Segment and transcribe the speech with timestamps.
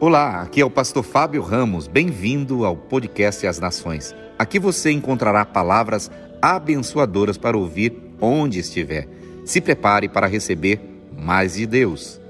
[0.00, 1.88] Olá, aqui é o pastor Fábio Ramos.
[1.88, 4.14] Bem-vindo ao podcast As Nações.
[4.38, 6.08] Aqui você encontrará palavras
[6.40, 9.08] abençoadoras para ouvir onde estiver.
[9.44, 10.80] Se prepare para receber
[11.18, 12.20] mais de Deus.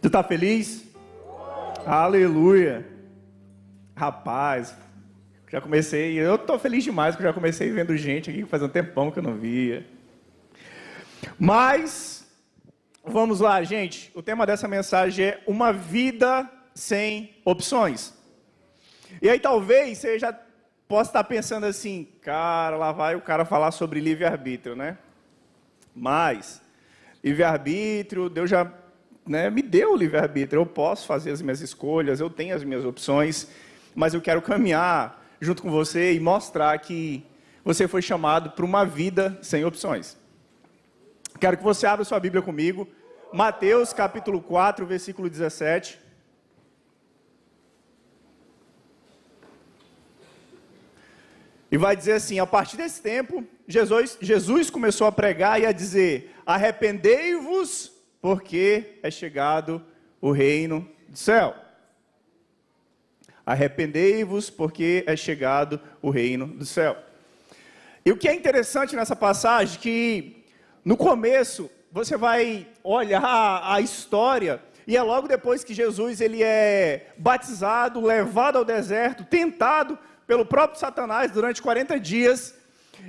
[0.00, 0.84] Tu tá feliz?
[1.84, 2.86] Aleluia.
[3.96, 4.76] Rapaz,
[5.50, 9.10] já comecei, eu tô feliz demais porque já comecei vendo gente aqui faz um tempão
[9.10, 9.84] que eu não via.
[11.36, 12.23] Mas
[13.06, 14.10] Vamos lá, gente.
[14.14, 18.14] O tema dessa mensagem é uma vida sem opções.
[19.20, 20.34] E aí talvez você já
[20.88, 24.96] possa estar pensando assim, cara, lá vai o cara falar sobre livre-arbítrio, né?
[25.94, 26.62] Mas,
[27.22, 28.72] livre-arbítrio, Deus já
[29.26, 32.86] né, me deu o livre-arbítrio, eu posso fazer as minhas escolhas, eu tenho as minhas
[32.86, 33.48] opções,
[33.94, 37.22] mas eu quero caminhar junto com você e mostrar que
[37.62, 40.16] você foi chamado para uma vida sem opções.
[41.40, 42.88] Quero que você abra sua Bíblia comigo.
[43.34, 45.98] Mateus capítulo 4, versículo 17.
[51.68, 55.72] E vai dizer assim: a partir desse tempo, Jesus, Jesus começou a pregar e a
[55.72, 59.84] dizer: Arrependei-vos, porque é chegado
[60.20, 61.56] o reino do céu.
[63.44, 66.96] Arrependei-vos, porque é chegado o reino do céu.
[68.06, 70.44] E o que é interessante nessa passagem, que
[70.84, 77.12] no começo, você vai olhar a história, e é logo depois que Jesus ele é
[77.16, 82.56] batizado, levado ao deserto, tentado pelo próprio Satanás durante 40 dias,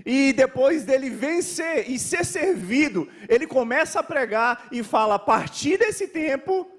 [0.06, 5.80] e depois dele vencer e ser servido, ele começa a pregar e fala: a partir
[5.80, 6.70] desse tempo,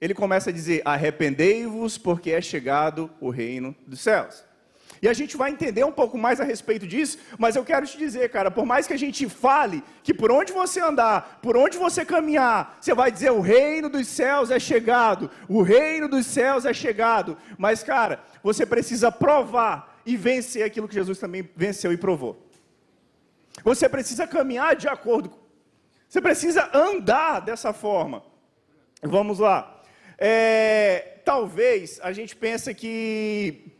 [0.00, 4.49] ele começa a dizer: arrependei-vos, porque é chegado o reino dos céus.
[5.02, 7.96] E a gente vai entender um pouco mais a respeito disso, mas eu quero te
[7.96, 11.78] dizer, cara, por mais que a gente fale que por onde você andar, por onde
[11.78, 16.66] você caminhar, você vai dizer o reino dos céus é chegado, o reino dos céus
[16.66, 17.36] é chegado.
[17.56, 22.46] Mas, cara, você precisa provar e vencer aquilo que Jesus também venceu e provou.
[23.64, 25.32] Você precisa caminhar de acordo,
[26.06, 28.22] você precisa andar dessa forma.
[29.02, 29.80] Vamos lá.
[30.18, 33.79] É, talvez a gente pense que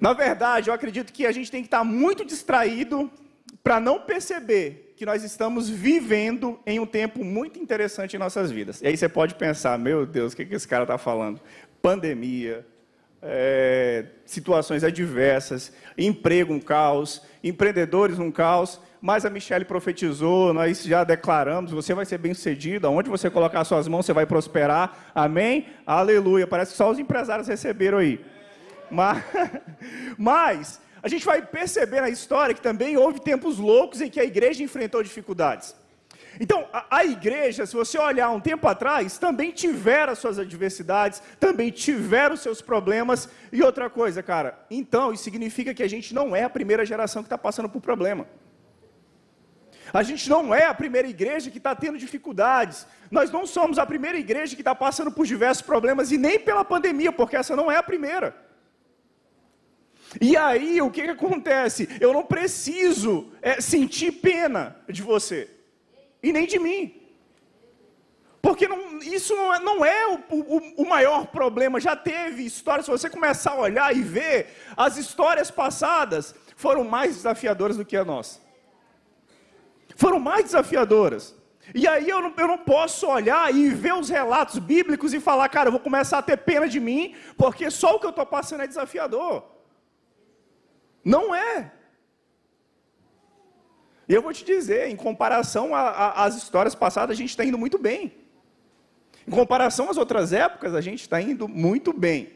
[0.00, 3.10] na verdade, eu acredito que a gente tem que estar muito distraído
[3.62, 8.80] para não perceber que nós estamos vivendo em um tempo muito interessante em nossas vidas.
[8.80, 11.40] E aí você pode pensar, meu Deus, o que, que esse cara está falando?
[11.80, 12.66] Pandemia,
[13.22, 21.04] é, situações adversas, emprego um caos, empreendedores um caos, mas a Michelle profetizou, nós já
[21.04, 25.66] declaramos, você vai ser bem sucedido, aonde você colocar suas mãos, você vai prosperar, amém?
[25.86, 28.20] Aleluia, parece que só os empresários receberam aí.
[28.90, 29.24] Mas,
[30.18, 34.24] mas a gente vai perceber na história que também houve tempos loucos em que a
[34.24, 35.74] igreja enfrentou dificuldades.
[36.40, 41.22] Então, a, a, igreja, se você olhar um tempo atrás, também tiveram as suas adversidades,
[41.40, 43.28] também tiveram seus problemas.
[43.52, 47.22] E outra coisa, cara, então isso significa que a gente não é a primeira geração
[47.22, 48.26] que está passando por problema.
[49.92, 52.86] A gente não é a primeira igreja que está tendo dificuldades.
[53.10, 56.64] Nós não somos a primeira igreja que está passando por diversos problemas, e nem pela
[56.64, 58.47] pandemia, porque essa não é a primeira.
[60.20, 61.88] E aí, o que, que acontece?
[62.00, 65.50] Eu não preciso é, sentir pena de você,
[66.22, 66.94] e nem de mim.
[68.40, 71.80] Porque não, isso não é, não é o, o, o, maior problema.
[71.80, 77.16] Já teve histórias, se você começar a olhar e ver, as histórias passadas foram mais
[77.16, 78.40] desafiadoras do que a nossa.
[79.96, 81.34] Foram mais desafiadoras.
[81.74, 85.48] E aí eu não, eu não posso olhar e ver os relatos bíblicos e falar,
[85.48, 88.24] cara, eu vou começar a ter pena de mim, porque só o que eu estou
[88.24, 89.57] passando é desafiador.
[91.04, 91.72] Não é.
[94.08, 97.78] E eu vou te dizer, em comparação às histórias passadas, a gente está indo muito
[97.78, 98.14] bem.
[99.26, 102.32] Em comparação às outras épocas, a gente está indo muito bem.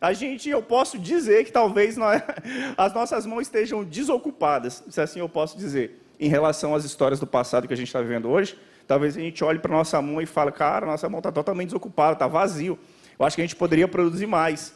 [0.00, 2.22] A gente, eu posso dizer que talvez nós,
[2.76, 7.26] as nossas mãos estejam desocupadas, se assim eu posso dizer, em relação às histórias do
[7.26, 8.58] passado que a gente está vivendo hoje.
[8.86, 12.14] Talvez a gente olhe para nossa mão e fale, cara, nossa mão está totalmente desocupada,
[12.14, 12.78] está vazio.
[13.18, 14.74] Eu acho que a gente poderia produzir mais.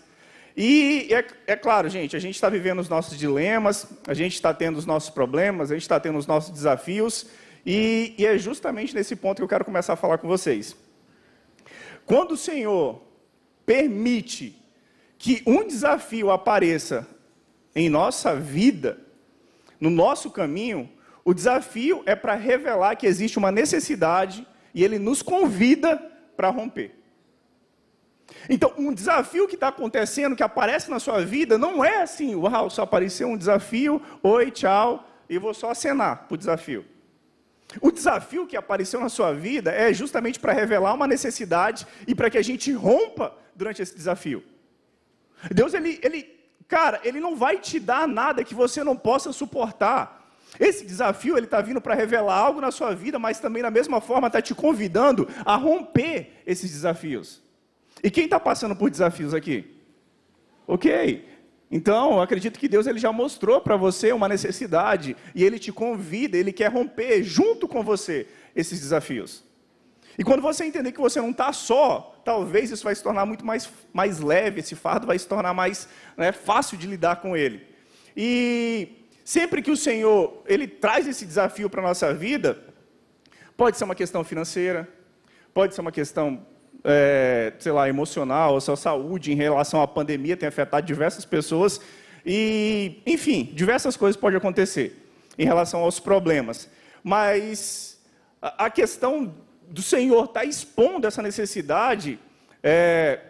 [0.57, 4.55] E é, é, claro, gente, a gente está vivendo os nossos dilemas, a gente está
[4.55, 7.27] tendo os nossos problemas, a gente está tendo os nossos desafios,
[7.67, 10.77] e, e é justamente nesse ponto que eu quero começar a falar com vocês.
[12.07, 13.03] Quando o Senhor
[13.67, 14.57] permite
[15.19, 17.07] que um desafio apareça
[17.75, 18.99] em nossa vida,
[19.81, 20.89] no nosso caminho,
[21.25, 25.97] o desafio é para revelar que existe uma necessidade e ele nos convida
[26.37, 27.04] para romper.
[28.49, 32.69] Então, um desafio que está acontecendo, que aparece na sua vida, não é assim, uau,
[32.69, 36.85] só apareceu um desafio, oi, tchau, e vou só acenar para o desafio.
[37.81, 42.31] O desafio que apareceu na sua vida é justamente para revelar uma necessidade e para
[42.31, 44.45] que a gente rompa durante esse desafio.
[45.51, 46.29] Deus, ele, ele,
[46.69, 50.23] cara, ele não vai te dar nada que você não possa suportar.
[50.59, 54.01] Esse desafio ele está vindo para revelar algo na sua vida, mas também da mesma
[54.01, 57.43] forma está te convidando a romper esses desafios.
[58.05, 59.77] E quem está passando por desafios aqui?
[60.67, 61.29] Ok.
[61.71, 65.73] Então, eu acredito que Deus ele já mostrou para você uma necessidade e ele te
[65.73, 69.43] convida, ele quer romper junto com você esses desafios.
[70.17, 73.45] E quando você entender que você não está só, talvez isso vai se tornar muito
[73.45, 77.67] mais, mais leve, esse fardo vai se tornar mais né, fácil de lidar com ele.
[78.17, 82.63] E Sempre que o Senhor ele traz esse desafio para a nossa vida,
[83.57, 84.87] pode ser uma questão financeira,
[85.55, 86.47] pode ser uma questão,
[86.85, 91.81] é, sei lá, emocional, a sua saúde em relação à pandemia tem afetado diversas pessoas
[92.25, 95.03] e, enfim, diversas coisas podem acontecer
[95.39, 96.69] em relação aos problemas.
[97.03, 97.99] Mas
[98.41, 99.35] a questão
[99.69, 102.19] do Senhor estar tá expondo essa necessidade,
[102.63, 103.21] é,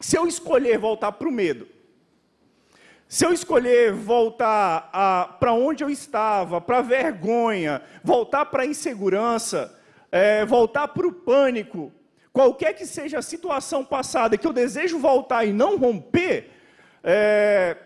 [0.00, 1.68] se eu escolher voltar para o medo,
[3.06, 9.76] se eu escolher voltar para onde eu estava, para a vergonha, voltar para a insegurança,
[10.12, 11.92] é, voltar para o pânico,
[12.32, 16.50] qualquer que seja a situação passada que eu desejo voltar e não romper,
[17.02, 17.76] é,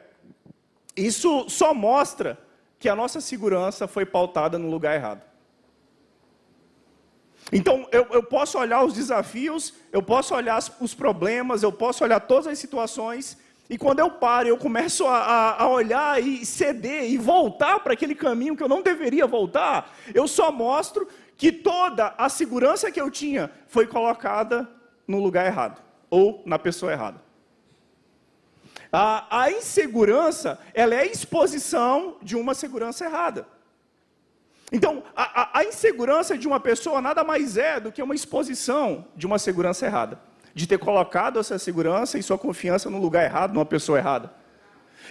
[0.96, 2.38] isso só mostra
[2.79, 5.23] que a nossa segurança foi pautada no lugar errado.
[7.52, 12.20] Então, eu, eu posso olhar os desafios, eu posso olhar os problemas, eu posso olhar
[12.20, 13.38] todas as situações
[13.69, 18.14] e quando eu paro, eu começo a, a olhar e ceder e voltar para aquele
[18.14, 23.11] caminho que eu não deveria voltar, eu só mostro que toda a segurança que eu
[23.11, 24.69] tinha foi colocada
[25.07, 27.23] no lugar errado ou na pessoa errada.
[28.93, 33.47] A, a insegurança, ela é a exposição de uma segurança errada.
[34.73, 39.07] Então, a, a, a insegurança de uma pessoa nada mais é do que uma exposição
[39.17, 40.21] de uma segurança errada
[40.55, 44.33] de ter colocado essa segurança e sua confiança no lugar errado, numa pessoa errada.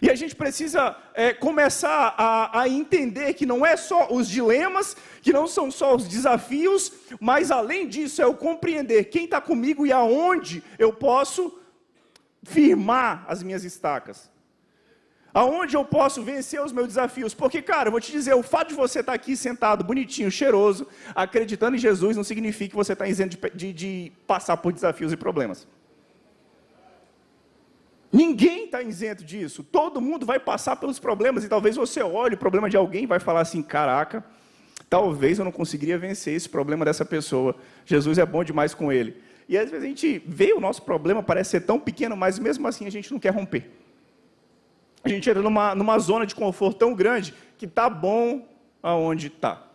[0.01, 4.95] E a gente precisa é, começar a, a, entender que não é só os dilemas,
[5.21, 9.85] que não são só os desafios, mas além disso é o compreender quem está comigo
[9.85, 11.57] e aonde eu posso
[12.43, 14.31] firmar as minhas estacas.
[15.33, 17.33] Aonde eu posso vencer os meus desafios?
[17.33, 20.87] Porque, cara, eu vou te dizer, o fato de você estar aqui sentado, bonitinho, cheiroso,
[21.15, 25.11] acreditando em Jesus, não significa que você está isento de, de, de passar por desafios
[25.11, 25.67] e problemas.
[28.13, 29.63] Ninguém está isento disso.
[29.63, 31.43] Todo mundo vai passar pelos problemas.
[31.43, 34.23] E talvez você olhe o problema de alguém e vai falar assim: caraca,
[34.87, 37.55] talvez eu não conseguiria vencer esse problema dessa pessoa.
[37.85, 39.17] Jesus é bom demais com ele.
[39.49, 42.67] E às vezes a gente vê o nosso problema, parece ser tão pequeno, mas mesmo
[42.67, 43.69] assim a gente não quer romper
[45.03, 48.47] a gente entra numa, numa zona de conforto tão grande que tá bom
[48.81, 49.67] aonde está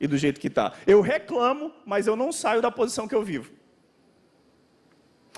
[0.00, 0.72] e do jeito que está.
[0.86, 3.50] Eu reclamo, mas eu não saio da posição que eu vivo.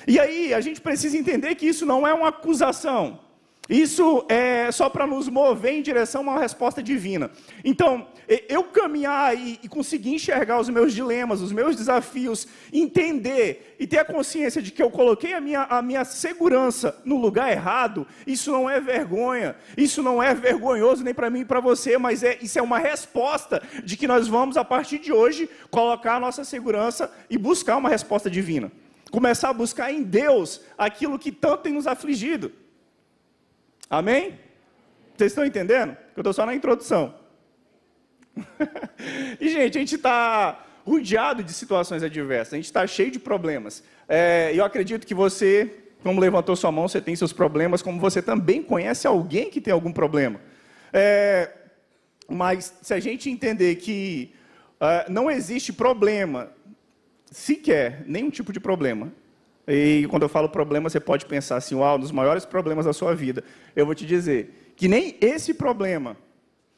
[0.06, 3.20] E aí a gente precisa entender que isso não é uma acusação.
[3.68, 7.30] Isso é só para nos mover em direção a uma resposta divina.
[7.64, 8.06] Então,
[8.48, 14.04] eu caminhar e, conseguir enxergar os meus dilemas, os meus desafios, entender e ter a
[14.04, 18.68] consciência de que eu coloquei a minha, a minha segurança no lugar errado, isso não
[18.68, 22.58] é vergonha, isso não é vergonhoso nem para mim e para você, mas é, isso
[22.58, 27.10] é uma resposta de que nós vamos, a partir de hoje, colocar a nossa segurança
[27.30, 28.70] e buscar uma resposta divina.
[29.14, 32.50] Começar a buscar em Deus aquilo que tanto tem nos afligido.
[33.88, 34.40] Amém?
[35.16, 35.96] Vocês estão entendendo?
[36.16, 37.14] Eu estou só na introdução.
[39.40, 43.84] e, gente, a gente está rodeado de situações adversas, a gente está cheio de problemas.
[44.08, 48.20] É, eu acredito que você, como levantou sua mão, você tem seus problemas, como você
[48.20, 50.40] também conhece alguém que tem algum problema.
[50.92, 51.52] É,
[52.28, 54.34] mas se a gente entender que
[54.80, 56.50] uh, não existe problema,
[57.34, 59.12] sequer, nenhum tipo de problema,
[59.66, 62.92] e quando eu falo problema, você pode pensar assim, uau, um dos maiores problemas da
[62.92, 63.42] sua vida.
[63.74, 66.16] Eu vou te dizer que nem esse problema,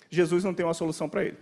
[0.09, 1.37] Jesus não tem uma solução para ele.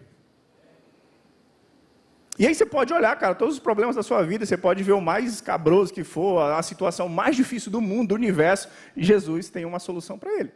[2.36, 4.92] E aí você pode olhar, cara, todos os problemas da sua vida, você pode ver
[4.92, 9.64] o mais escabroso que for, a situação mais difícil do mundo, do universo, Jesus tem
[9.64, 10.50] uma solução para ele.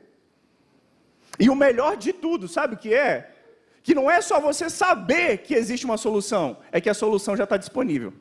[1.39, 3.31] E o melhor de tudo, sabe o que é?
[3.85, 7.45] Que não é só você saber que existe uma solução, é que a solução já
[7.45, 8.13] está disponível.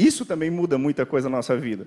[0.00, 1.86] Isso também muda muita coisa na nossa vida.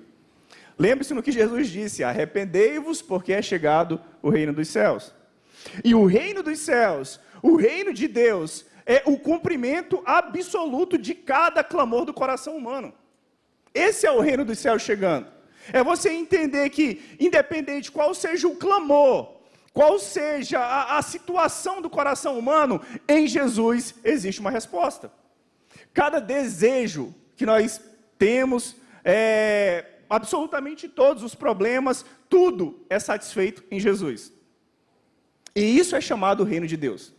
[0.78, 5.12] Lembre-se no que Jesus disse: arrependei-vos, porque é chegado o reino dos céus.
[5.82, 11.64] E o reino dos céus, o reino de Deus, é o cumprimento absoluto de cada
[11.64, 12.94] clamor do coração humano.
[13.72, 15.26] Esse é o reino dos céus chegando.
[15.72, 19.40] É você entender que, independente qual seja o clamor,
[19.72, 25.10] qual seja a, a situação do coração humano, em Jesus existe uma resposta.
[25.92, 27.80] Cada desejo que nós
[28.18, 34.32] temos, é, absolutamente todos os problemas, tudo é satisfeito em Jesus.
[35.54, 37.14] E isso é chamado o reino de Deus.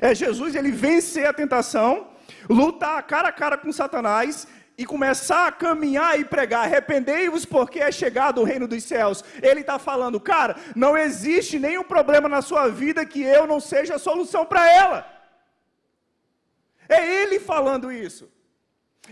[0.00, 2.08] É Jesus ele vencer a tentação,
[2.48, 7.90] lutar cara a cara com Satanás e começar a caminhar e pregar, arrependei-vos porque é
[7.90, 9.24] chegado o reino dos céus.
[9.42, 13.96] Ele está falando, cara, não existe nenhum problema na sua vida que eu não seja
[13.96, 15.18] a solução para ela.
[16.88, 18.30] É ele falando isso.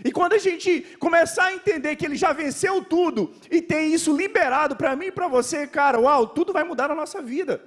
[0.03, 4.15] E quando a gente começar a entender que ele já venceu tudo e tem isso
[4.15, 7.61] liberado para mim e para você, cara, uau, tudo vai mudar na nossa vida.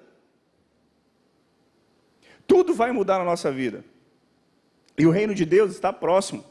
[2.47, 3.85] Tudo vai mudar na nossa vida.
[4.97, 6.45] E o reino de Deus está próximo.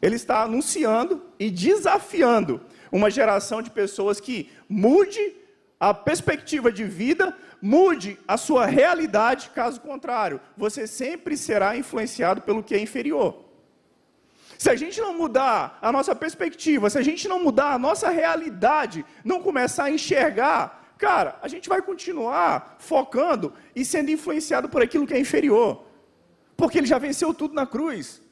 [0.00, 2.60] Ele está anunciando e desafiando
[2.90, 5.34] uma geração de pessoas que mude
[5.78, 12.62] a perspectiva de vida, mude a sua realidade, caso contrário, você sempre será influenciado pelo
[12.62, 13.43] que é inferior.
[14.58, 18.10] Se a gente não mudar a nossa perspectiva, se a gente não mudar a nossa
[18.10, 24.82] realidade, não começar a enxergar, cara, a gente vai continuar focando e sendo influenciado por
[24.82, 25.84] aquilo que é inferior.
[26.56, 28.22] Porque ele já venceu tudo na cruz.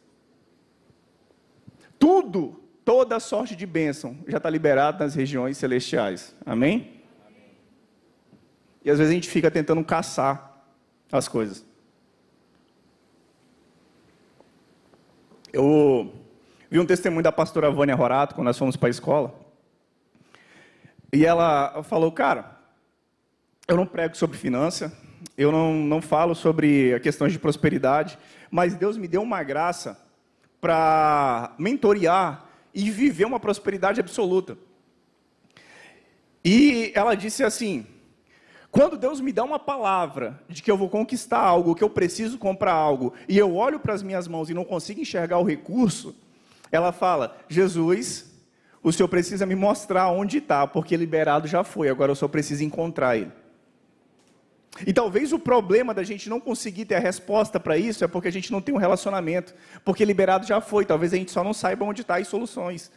[1.98, 6.34] Tudo, toda sorte de bênção já está liberado nas regiões celestiais.
[6.44, 7.02] Amém?
[8.84, 10.64] E às vezes a gente fica tentando caçar
[11.10, 11.64] as coisas.
[15.52, 16.10] Eu
[16.70, 19.38] vi um testemunho da pastora Vânia Rorato, quando nós fomos para a escola.
[21.12, 22.56] E ela falou, cara,
[23.68, 24.96] eu não prego sobre finança,
[25.36, 28.18] eu não, não falo sobre questões de prosperidade,
[28.50, 30.00] mas Deus me deu uma graça
[30.58, 34.56] para mentorear e viver uma prosperidade absoluta.
[36.42, 37.86] E ela disse assim:
[38.72, 42.38] quando Deus me dá uma palavra de que eu vou conquistar algo, que eu preciso
[42.38, 46.16] comprar algo, e eu olho para as minhas mãos e não consigo enxergar o recurso,
[46.72, 48.32] ela fala: Jesus,
[48.82, 52.64] o Senhor precisa me mostrar onde está, porque liberado já foi, agora eu só preciso
[52.64, 53.30] encontrar ele.
[54.86, 58.28] E talvez o problema da gente não conseguir ter a resposta para isso é porque
[58.28, 61.52] a gente não tem um relacionamento, porque liberado já foi, talvez a gente só não
[61.52, 62.90] saiba onde está as soluções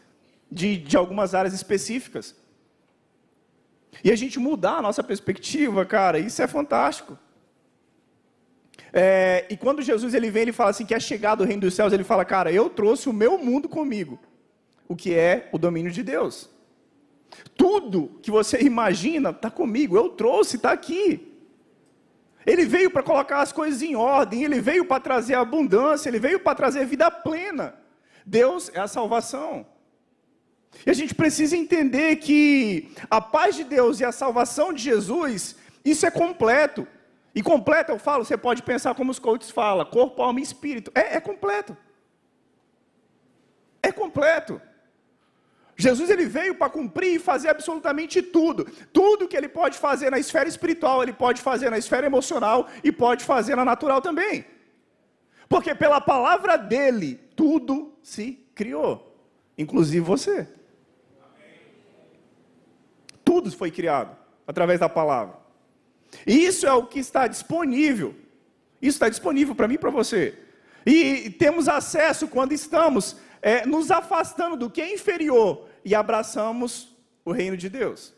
[0.50, 2.34] de, de algumas áreas específicas.
[4.04, 7.18] E a gente mudar a nossa perspectiva, cara, isso é fantástico.
[8.92, 11.74] É, e quando Jesus ele vem, ele fala assim que é chegado o reino dos
[11.74, 14.20] céus, ele fala, cara, eu trouxe o meu mundo comigo,
[14.88, 16.50] o que é o domínio de Deus.
[17.58, 21.34] Tudo que você imagina está comigo, eu trouxe, está aqui.
[22.46, 26.40] Ele veio para colocar as coisas em ordem, ele veio para trazer abundância, ele veio
[26.40, 27.76] para trazer vida plena.
[28.26, 29.66] Deus é a salvação.
[30.86, 35.56] E a gente precisa entender que a paz de Deus e a salvação de Jesus,
[35.84, 36.88] isso é completo.
[37.36, 40.92] E completo, eu falo, você pode pensar como os coaches falam, corpo, alma e espírito.
[40.96, 41.78] É, é completo.
[43.84, 44.62] É completo.
[45.78, 48.66] Jesus ele veio para cumprir e fazer absolutamente tudo.
[48.94, 52.92] Tudo que ele pode fazer na esfera espiritual, ele pode fazer na esfera emocional e
[52.92, 54.46] pode fazer na natural também.
[55.50, 59.14] Porque pela palavra dele, tudo se criou,
[59.58, 60.48] inclusive você.
[63.36, 64.16] Tudo foi criado
[64.48, 65.36] através da palavra.
[66.26, 68.16] E isso é o que está disponível.
[68.82, 70.40] Isso está disponível para mim e para você.
[70.86, 77.34] E temos acesso quando estamos é, nos afastando do que é inferior e abraçamos o
[77.34, 78.14] reino de Deus.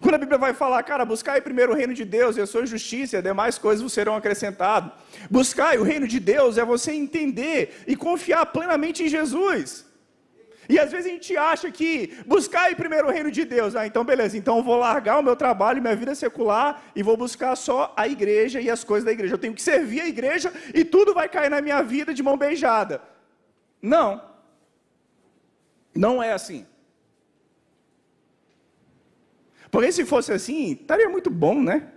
[0.00, 2.66] Quando a Bíblia vai falar, cara, buscai primeiro o reino de Deus e a sua
[2.66, 4.90] justiça, e demais coisas vos serão acrescentadas.
[5.30, 9.87] Buscai o reino de Deus é você entender e confiar plenamente em Jesus.
[10.68, 14.04] E às vezes a gente acha que buscar primeiro o reino de Deus, ah, então
[14.04, 17.94] beleza, então eu vou largar o meu trabalho, minha vida secular e vou buscar só
[17.96, 19.34] a igreja e as coisas da igreja.
[19.34, 22.36] Eu tenho que servir a igreja e tudo vai cair na minha vida de mão
[22.36, 23.00] beijada.
[23.80, 24.22] Não.
[25.94, 26.66] Não é assim.
[29.70, 31.88] Porque se fosse assim, estaria muito bom, né?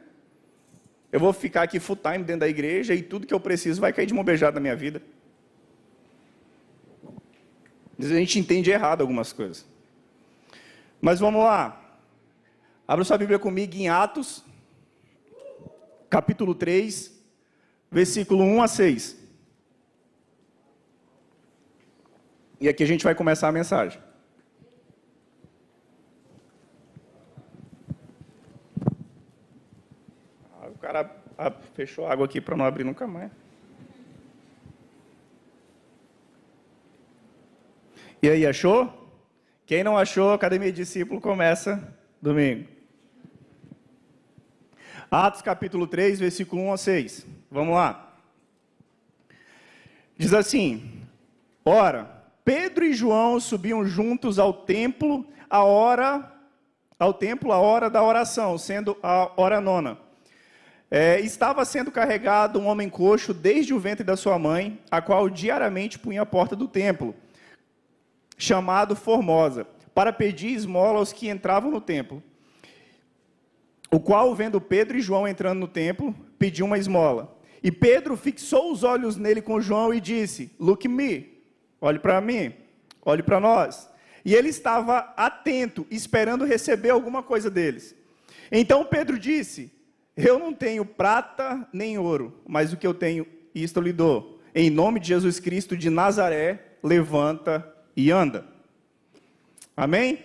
[1.11, 3.91] Eu vou ficar aqui full time dentro da igreja e tudo que eu preciso vai
[3.91, 5.01] cair de mão beijada na minha vida.
[8.01, 9.65] A gente entende errado algumas coisas.
[10.99, 11.79] Mas vamos lá.
[12.87, 14.43] Abra sua Bíblia comigo em Atos,
[16.09, 17.11] capítulo 3,
[17.91, 19.17] versículo 1 a 6.
[22.59, 24.01] E aqui a gente vai começar a mensagem.
[30.59, 33.31] Ah, o cara ah, fechou a água aqui para não abrir nunca mais.
[38.23, 39.09] E aí, achou?
[39.65, 42.67] Quem não achou, Academia Discípulo começa domingo.
[45.09, 47.25] Atos capítulo 3, versículo 1 a 6.
[47.49, 48.13] Vamos lá.
[50.15, 51.01] Diz assim:
[51.65, 52.11] Ora,
[52.45, 56.31] Pedro e João subiam juntos ao templo a hora
[56.99, 59.97] ao templo a hora da oração, sendo a hora nona.
[60.91, 65.27] É, estava sendo carregado um homem coxo desde o ventre da sua mãe, a qual
[65.27, 67.15] diariamente punha a porta do templo,
[68.41, 72.23] chamado Formosa, para pedir esmola aos que entravam no templo.
[73.91, 77.37] O qual, vendo Pedro e João entrando no templo, pediu uma esmola.
[77.61, 81.43] E Pedro fixou os olhos nele com João e disse: Look me,
[81.79, 82.53] olhe para mim,
[83.05, 83.87] olhe para nós.
[84.25, 87.95] E ele estava atento, esperando receber alguma coisa deles.
[88.51, 89.71] Então Pedro disse:
[90.17, 94.39] Eu não tenho prata nem ouro, mas o que eu tenho, isto eu lhe dou.
[94.55, 98.45] Em nome de Jesus Cristo de Nazaré, levanta e anda.
[99.75, 100.19] Amém?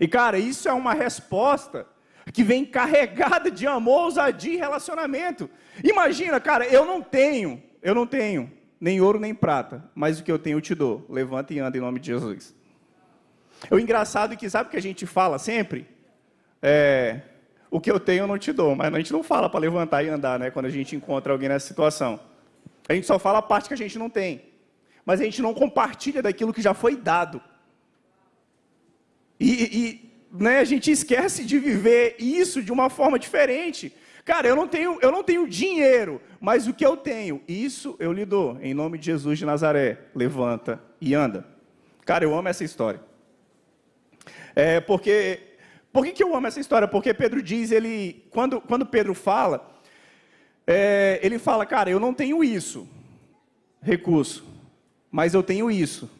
[0.00, 1.86] E cara, isso é uma resposta
[2.32, 5.48] que vem carregada de amor, ousadia e relacionamento.
[5.82, 10.30] Imagina, cara, eu não tenho, eu não tenho nem ouro nem prata, mas o que
[10.30, 11.06] eu tenho eu te dou.
[11.08, 12.54] Levanta e anda em nome de Jesus.
[13.70, 15.86] O engraçado é que sabe o que a gente fala sempre?
[16.62, 17.20] É,
[17.70, 20.02] o que eu tenho eu não te dou, mas a gente não fala para levantar
[20.02, 20.50] e andar, né?
[20.50, 22.20] Quando a gente encontra alguém nessa situação.
[22.88, 24.42] A gente só fala a parte que a gente não tem.
[25.06, 27.40] Mas a gente não compartilha daquilo que já foi dado.
[29.38, 33.94] E, e né, a gente esquece de viver isso de uma forma diferente.
[34.24, 38.12] Cara, eu não tenho, eu não tenho dinheiro, mas o que eu tenho, isso eu
[38.12, 38.58] lhe dou.
[38.60, 41.46] Em nome de Jesus de Nazaré, levanta e anda.
[42.04, 43.00] Cara, eu amo essa história.
[44.56, 45.40] É porque,
[45.92, 46.88] por que, que eu amo essa história?
[46.88, 49.80] Porque Pedro diz, ele, quando, quando Pedro fala,
[50.66, 52.88] é, ele fala, cara, eu não tenho isso,
[53.80, 54.45] recurso,
[55.16, 56.10] mas eu tenho isso.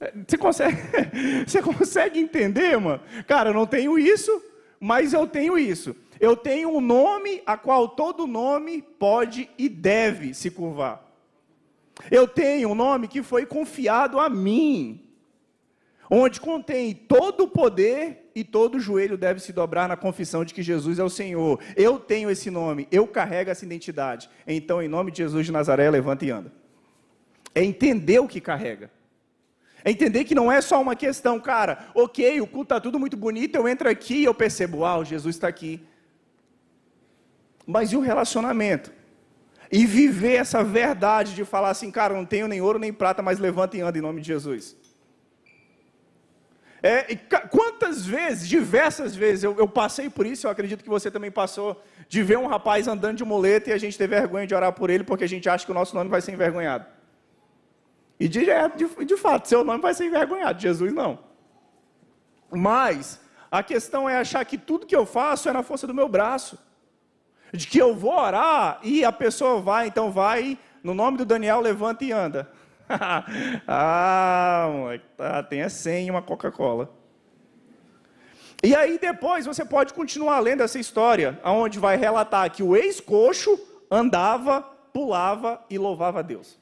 [0.00, 0.78] É, você consegue,
[1.44, 3.00] você consegue entender, mano?
[3.26, 4.40] Cara, eu não tenho isso,
[4.78, 5.96] mas eu tenho isso.
[6.20, 11.04] Eu tenho um nome a qual todo nome pode e deve se curvar.
[12.08, 15.02] Eu tenho um nome que foi confiado a mim,
[16.08, 20.62] onde contém todo o poder e todo joelho deve se dobrar na confissão de que
[20.62, 21.58] Jesus é o Senhor.
[21.74, 24.30] Eu tenho esse nome, eu carrego essa identidade.
[24.46, 26.63] Então, em nome de Jesus de Nazaré, levanta e anda.
[27.54, 28.90] É entender o que carrega.
[29.84, 33.16] É entender que não é só uma questão, cara, ok, o culto está tudo muito
[33.16, 35.86] bonito, eu entro aqui e eu percebo, uau, Jesus está aqui.
[37.66, 38.90] Mas e o relacionamento?
[39.70, 43.38] E viver essa verdade de falar assim, cara, não tenho nem ouro nem prata, mas
[43.38, 44.74] levanta e anda em nome de Jesus.
[46.82, 47.14] É,
[47.50, 51.82] quantas vezes, diversas vezes, eu, eu, passei por isso, eu acredito que você também passou,
[52.08, 54.90] de ver um rapaz andando de muleta e a gente ter vergonha de orar por
[54.90, 56.86] ele, porque a gente acha que o nosso nome vai ser envergonhado.
[58.18, 58.46] E de,
[58.76, 61.18] de, de fato, seu nome vai ser envergonhado, Jesus não.
[62.50, 66.08] Mas, a questão é achar que tudo que eu faço é na força do meu
[66.08, 66.58] braço
[67.54, 71.60] de que eu vou orar e a pessoa vai, então vai, no nome do Daniel,
[71.60, 72.50] levanta e anda.
[73.68, 74.68] ah,
[75.16, 76.92] tá, tem a senha uma Coca-Cola.
[78.62, 83.58] E aí depois você pode continuar lendo essa história, onde vai relatar que o ex-coxo
[83.90, 86.58] andava, pulava e louvava a Deus.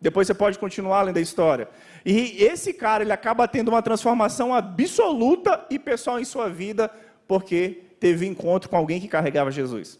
[0.00, 1.68] Depois você pode continuar lendo a história.
[2.04, 6.90] E esse cara, ele acaba tendo uma transformação absoluta e pessoal em sua vida,
[7.26, 9.98] porque teve encontro com alguém que carregava Jesus.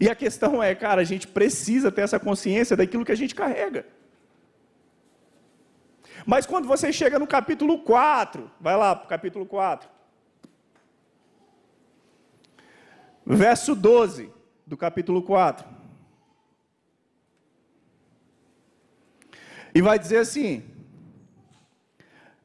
[0.00, 3.34] E a questão é, cara, a gente precisa ter essa consciência daquilo que a gente
[3.34, 3.86] carrega.
[6.24, 9.88] Mas quando você chega no capítulo 4, vai lá para o capítulo 4.
[13.24, 14.30] Verso 12
[14.66, 15.75] do capítulo 4.
[19.76, 20.62] E vai dizer assim: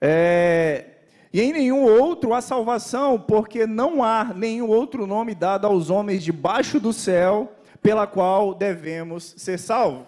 [0.01, 0.85] é,
[1.31, 6.25] e em nenhum outro há salvação, porque não há nenhum outro nome dado aos homens
[6.25, 10.07] debaixo do céu, pela qual devemos ser salvos.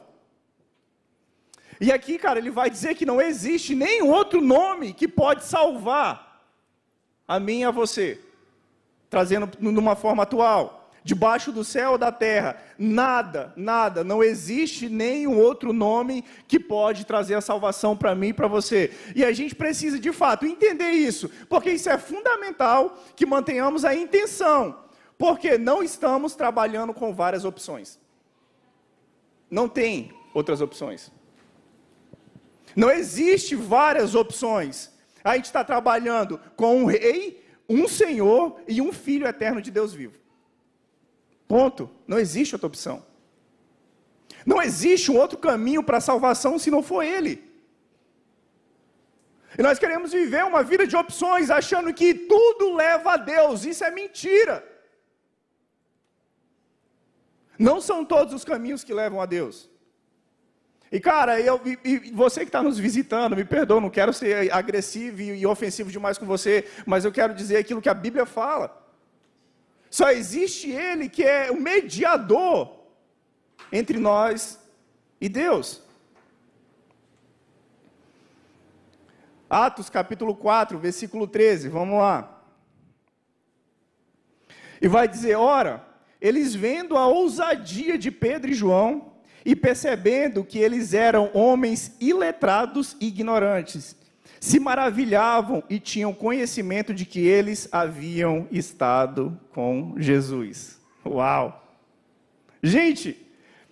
[1.79, 6.45] E aqui, cara, ele vai dizer que não existe nenhum outro nome que pode salvar
[7.25, 8.19] a mim e a você,
[9.09, 12.57] trazendo numa forma atual debaixo do céu ou da terra.
[12.77, 18.33] Nada, nada, não existe nenhum outro nome que pode trazer a salvação para mim e
[18.33, 18.91] para você.
[19.15, 23.93] E a gente precisa, de fato, entender isso, porque isso é fundamental que mantenhamos a
[23.93, 24.79] intenção,
[25.17, 27.99] porque não estamos trabalhando com várias opções.
[29.49, 31.11] Não tem outras opções.
[32.75, 34.91] Não existe várias opções.
[35.23, 39.93] A gente está trabalhando com um rei, um senhor e um filho eterno de Deus
[39.93, 40.22] vivo.
[41.53, 41.87] Ponto.
[42.07, 43.05] Não existe outra opção.
[44.43, 47.33] Não existe um outro caminho para a salvação se não for Ele.
[49.55, 53.65] E nós queremos viver uma vida de opções, achando que tudo leva a Deus.
[53.65, 54.67] Isso é mentira.
[57.59, 59.69] Não são todos os caminhos que levam a Deus.
[60.91, 64.51] E cara, eu, e, e você que está nos visitando, me perdoa, não quero ser
[64.51, 68.25] agressivo e, e ofensivo demais com você, mas eu quero dizer aquilo que a Bíblia
[68.25, 68.82] fala.
[69.93, 72.79] Só existe Ele que é o mediador
[73.71, 74.59] entre nós
[75.21, 75.83] e Deus.
[79.47, 82.41] Atos capítulo 4, versículo 13, vamos lá.
[84.81, 85.85] E vai dizer: ora,
[86.19, 89.13] eles vendo a ousadia de Pedro e João,
[89.45, 93.95] e percebendo que eles eram homens iletrados e ignorantes,
[94.43, 100.81] se maravilhavam e tinham conhecimento de que eles haviam estado com Jesus.
[101.05, 101.65] Uau!
[102.61, 103.25] Gente,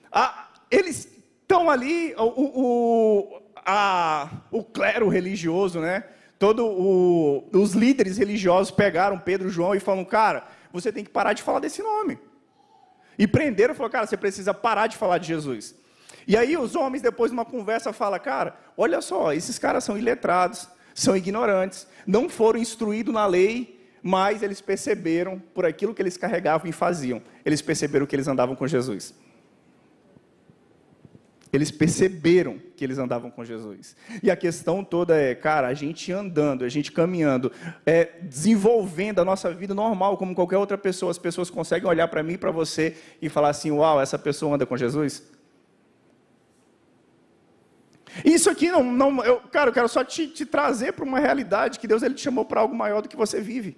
[0.10, 1.10] a, eles
[1.42, 6.06] estão ali, o, o, a, o clero religioso, né?
[6.40, 6.66] Todo
[7.52, 11.44] os líderes religiosos pegaram Pedro e João e falaram, cara, você tem que parar de
[11.44, 12.18] falar desse nome.
[13.20, 15.76] E prenderam e falaram, cara, você precisa parar de falar de Jesus.
[16.28, 19.98] E aí os homens, depois de uma conversa, falam, cara, olha só, esses caras são
[19.98, 26.18] iletrados, são ignorantes, não foram instruídos na lei, mas eles perceberam, por aquilo que eles
[26.18, 29.14] carregavam e faziam, eles perceberam que eles andavam com Jesus.
[31.54, 33.96] Eles perceberam que eles andavam com Jesus.
[34.24, 37.52] E a questão toda é, cara, a gente andando, a gente caminhando,
[37.86, 41.12] é, desenvolvendo a nossa vida normal, como qualquer outra pessoa.
[41.12, 44.66] As pessoas conseguem olhar para mim, para você e falar assim: Uau, essa pessoa anda
[44.66, 45.24] com Jesus?
[48.26, 51.80] Isso aqui não, não eu, cara, eu quero só te, te trazer para uma realidade
[51.80, 53.78] que Deus ele te chamou para algo maior do que você vive.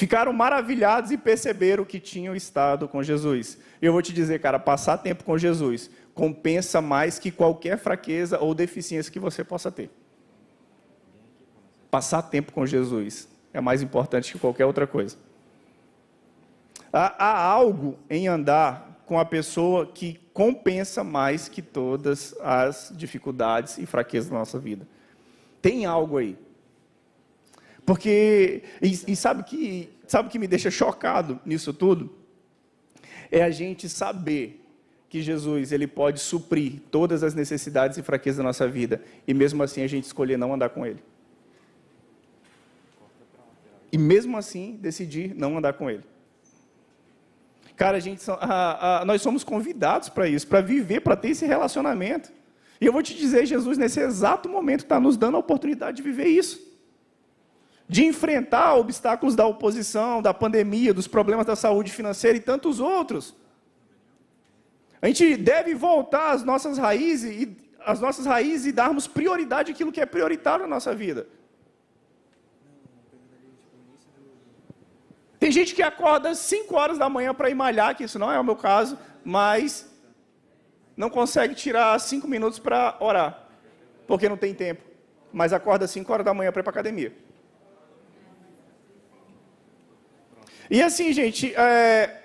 [0.00, 3.58] ficaram maravilhados e perceberam que tinham estado com Jesus.
[3.82, 8.54] Eu vou te dizer, cara, passar tempo com Jesus compensa mais que qualquer fraqueza ou
[8.54, 9.90] deficiência que você possa ter.
[11.90, 15.18] Passar tempo com Jesus é mais importante que qualquer outra coisa.
[16.90, 23.76] Há, há algo em andar com a pessoa que compensa mais que todas as dificuldades
[23.76, 24.86] e fraquezas da nossa vida.
[25.60, 26.38] Tem algo aí.
[27.84, 32.14] Porque, e, e sabe que sabe o que me deixa chocado nisso tudo?
[33.32, 34.64] É a gente saber
[35.08, 39.60] que Jesus ele pode suprir todas as necessidades e fraquezas da nossa vida e mesmo
[39.60, 41.02] assim a gente escolher não andar com ele.
[43.90, 46.04] E mesmo assim decidir não andar com ele.
[47.80, 51.46] Cara, a gente, a, a, nós somos convidados para isso, para viver, para ter esse
[51.46, 52.30] relacionamento.
[52.78, 56.02] E eu vou te dizer, Jesus, nesse exato momento, está nos dando a oportunidade de
[56.02, 56.68] viver isso
[57.88, 63.34] de enfrentar obstáculos da oposição, da pandemia, dos problemas da saúde financeira e tantos outros.
[65.00, 69.90] A gente deve voltar às nossas raízes e às nossas raízes e darmos prioridade àquilo
[69.90, 71.26] que é prioritário na nossa vida.
[75.40, 78.30] Tem gente que acorda às 5 horas da manhã para ir malhar, que isso não
[78.30, 79.90] é o meu caso, mas
[80.94, 83.48] não consegue tirar 5 minutos para orar,
[84.06, 84.82] porque não tem tempo.
[85.32, 87.16] Mas acorda às 5 horas da manhã para ir para academia.
[90.68, 92.20] E assim, gente, é,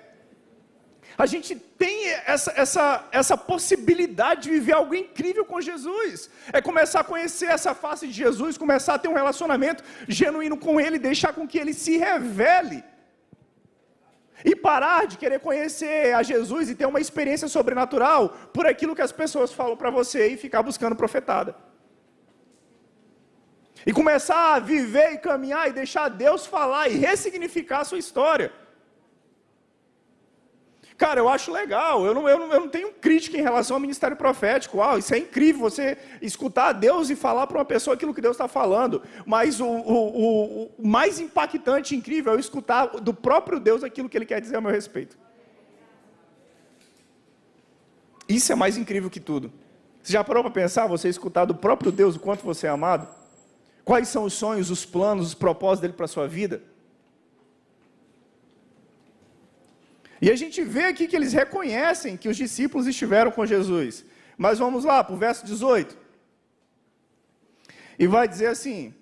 [1.16, 6.28] a gente tem essa, essa, essa possibilidade de viver algo incrível com Jesus.
[6.52, 10.78] É começar a conhecer essa face de Jesus, começar a ter um relacionamento genuíno com
[10.78, 12.84] Ele, deixar com que Ele se revele.
[14.44, 19.02] E parar de querer conhecer a Jesus e ter uma experiência sobrenatural por aquilo que
[19.02, 21.56] as pessoas falam para você e ficar buscando profetada.
[23.86, 28.52] E começar a viver e caminhar e deixar Deus falar e ressignificar a sua história.
[30.96, 33.80] Cara, eu acho legal, eu não, eu, não, eu não tenho crítica em relação ao
[33.80, 34.78] ministério profético.
[34.78, 38.34] Uau, isso é incrível, você escutar Deus e falar para uma pessoa aquilo que Deus
[38.34, 39.02] está falando.
[39.26, 43.84] Mas o, o, o, o mais impactante e incrível é eu escutar do próprio Deus
[43.84, 45.18] aquilo que Ele quer dizer a meu respeito.
[48.26, 49.52] Isso é mais incrível que tudo.
[50.02, 53.06] Você já parou para pensar, você escutar do próprio Deus o quanto você é amado?
[53.84, 56.62] Quais são os sonhos, os planos, os propósitos dele para a sua vida?
[60.20, 64.04] E a gente vê aqui que eles reconhecem que os discípulos estiveram com Jesus.
[64.36, 65.96] Mas vamos lá para o verso 18.
[67.98, 68.94] E vai dizer assim: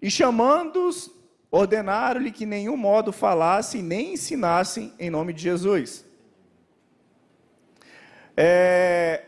[0.00, 1.10] E chamando-os,
[1.50, 6.04] ordenaram-lhe que nenhum modo falassem nem ensinassem em nome de Jesus.
[8.36, 9.22] É,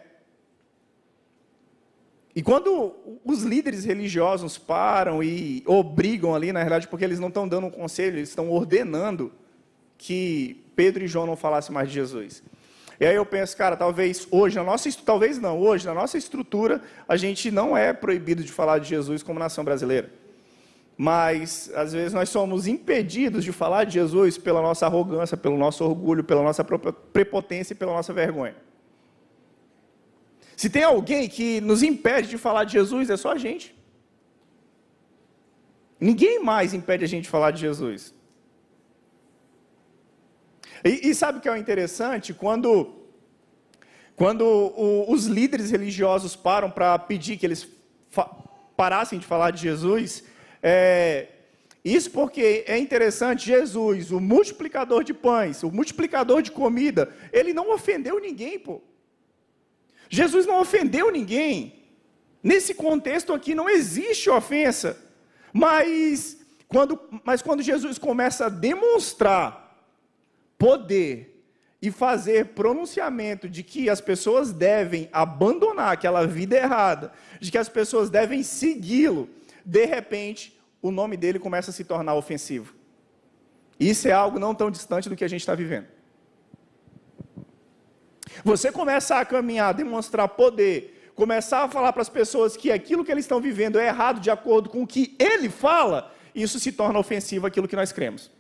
[2.37, 2.95] e quando
[3.25, 7.71] os líderes religiosos param e obrigam ali, na realidade, porque eles não estão dando um
[7.71, 9.33] conselho, eles estão ordenando
[9.99, 12.43] que Pedro e João não falassem mais de Jesus.
[12.99, 16.83] E aí eu penso, cara, talvez hoje, na nossa, talvez não, hoje, na nossa estrutura,
[17.07, 20.11] a gente não é proibido de falar de Jesus como nação brasileira.
[20.97, 25.85] Mas, às vezes, nós somos impedidos de falar de Jesus pela nossa arrogância, pelo nosso
[25.85, 28.57] orgulho, pela nossa prepotência e pela nossa vergonha.
[30.57, 33.77] Se tem alguém que nos impede de falar de Jesus, é só a gente.
[36.01, 38.15] Ninguém mais impede a gente de falar de Jesus.
[40.87, 42.33] E, e sabe o que é interessante?
[42.33, 42.95] Quando,
[44.15, 47.69] quando o, os líderes religiosos param para pedir que eles
[48.77, 50.23] parassem de falar de Jesus,
[50.63, 51.29] é,
[51.85, 57.73] isso porque é interessante, Jesus, o multiplicador de pães, o multiplicador de comida, ele não
[57.73, 58.81] ofendeu ninguém, pô.
[60.09, 61.83] Jesus não ofendeu ninguém.
[62.43, 64.97] Nesse contexto aqui não existe ofensa.
[65.53, 69.66] Mas quando, mas quando Jesus começa a demonstrar
[70.59, 71.37] poder
[71.81, 77.69] e fazer pronunciamento de que as pessoas devem abandonar aquela vida errada, de que as
[77.69, 79.29] pessoas devem segui-lo,
[79.65, 82.75] de repente o nome dele começa a se tornar ofensivo.
[83.79, 85.87] Isso é algo não tão distante do que a gente está vivendo.
[88.45, 93.11] Você começar a caminhar, demonstrar poder, começar a falar para as pessoas que aquilo que
[93.11, 96.99] eles estão vivendo é errado de acordo com o que ele fala, isso se torna
[96.99, 98.31] ofensivo aquilo que nós cremos.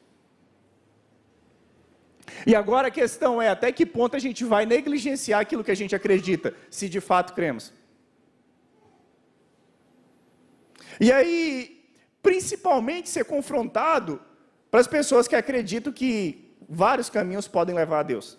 [2.46, 5.76] E agora a questão é até que ponto a gente vai negligenciar aquilo que a
[5.76, 7.72] gente acredita, se de fato cremos.
[11.00, 11.84] E aí,
[12.22, 14.20] principalmente ser confrontado
[14.70, 18.38] para as pessoas que acreditam que vários caminhos podem levar a Deus.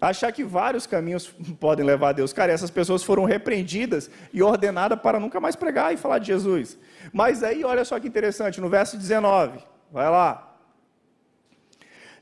[0.00, 1.28] Achar que vários caminhos
[1.58, 2.32] podem levar a Deus.
[2.32, 6.78] Cara, essas pessoas foram repreendidas e ordenadas para nunca mais pregar e falar de Jesus.
[7.10, 9.58] Mas aí, olha só que interessante, no verso 19,
[9.90, 10.47] vai lá.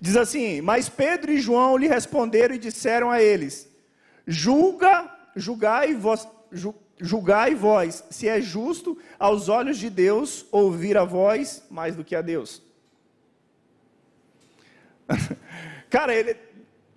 [0.00, 3.68] Diz assim: Mas Pedro e João lhe responderam e disseram a eles:
[4.26, 6.28] Julga, julgai vós,
[6.98, 12.14] julgai vós se é justo aos olhos de Deus ouvir a voz mais do que
[12.14, 12.62] a Deus.
[15.88, 16.36] Cara, ele,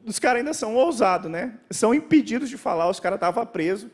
[0.05, 1.53] os caras ainda são ousados, né?
[1.69, 3.89] São impedidos de falar, os caras estavam presos.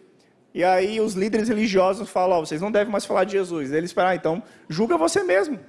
[0.53, 3.73] E aí os líderes religiosos falam, oh, vocês não devem mais falar de Jesus.
[3.73, 5.59] Eles falam, ah, então julga você mesmo.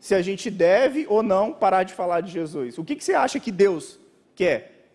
[0.00, 2.78] Se a gente deve ou não parar de falar de Jesus.
[2.78, 4.00] O que, que você acha que Deus
[4.34, 4.88] quer?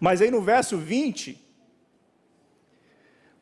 [0.00, 1.42] Mas aí no verso 20,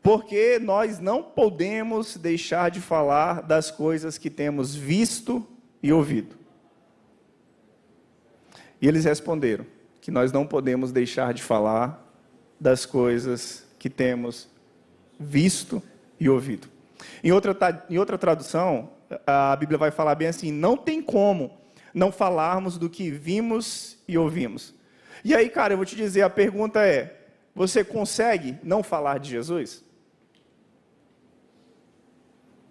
[0.02, 5.46] porque nós não podemos deixar de falar das coisas que temos visto
[5.82, 6.36] e ouvido.
[8.80, 9.66] E eles responderam
[10.00, 12.04] que nós não podemos deixar de falar
[12.60, 14.46] das coisas que temos
[15.18, 15.82] visto
[16.20, 16.68] e ouvido.
[17.22, 18.90] Em outra, em outra tradução,
[19.26, 21.64] a Bíblia vai falar bem assim: não tem como
[21.94, 24.74] não falarmos do que vimos e ouvimos.
[25.24, 29.30] E aí, cara, eu vou te dizer: a pergunta é: você consegue não falar de
[29.30, 29.84] Jesus?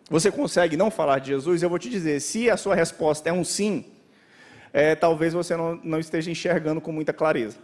[0.10, 1.64] Você consegue não falar de Jesus?
[1.64, 3.86] Eu vou te dizer: se a sua resposta é um sim,
[4.74, 7.58] é, talvez você não, não esteja enxergando com muita clareza.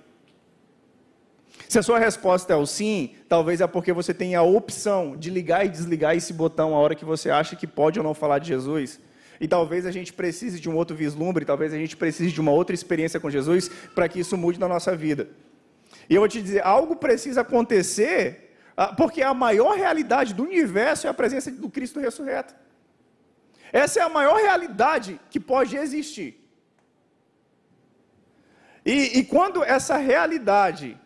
[1.70, 5.30] Se a sua resposta é o sim, talvez é porque você tem a opção de
[5.30, 8.40] ligar e desligar esse botão a hora que você acha que pode ou não falar
[8.40, 9.00] de Jesus.
[9.40, 12.52] E talvez a gente precise de um outro vislumbre, talvez a gente precise de uma
[12.52, 15.30] outra experiência com Jesus para que isso mude na nossa vida.
[16.10, 21.06] E eu vou te dizer, algo precisa acontecer, ah, porque a maior realidade do universo
[21.06, 22.56] é a presença do Cristo ressurreto.
[23.72, 26.44] Essa é a maior realidade que pode existir.
[28.84, 30.98] E, e quando essa realidade,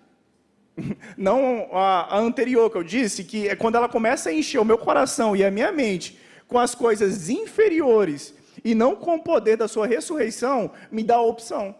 [1.17, 4.65] não a, a anterior que eu disse, que é quando ela começa a encher o
[4.65, 8.33] meu coração e a minha mente com as coisas inferiores
[8.63, 11.75] e não com o poder da sua ressurreição, me dá a opção.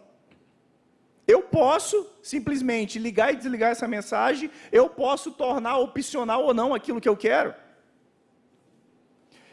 [1.26, 7.00] Eu posso simplesmente ligar e desligar essa mensagem, eu posso tornar opcional ou não aquilo
[7.00, 7.54] que eu quero.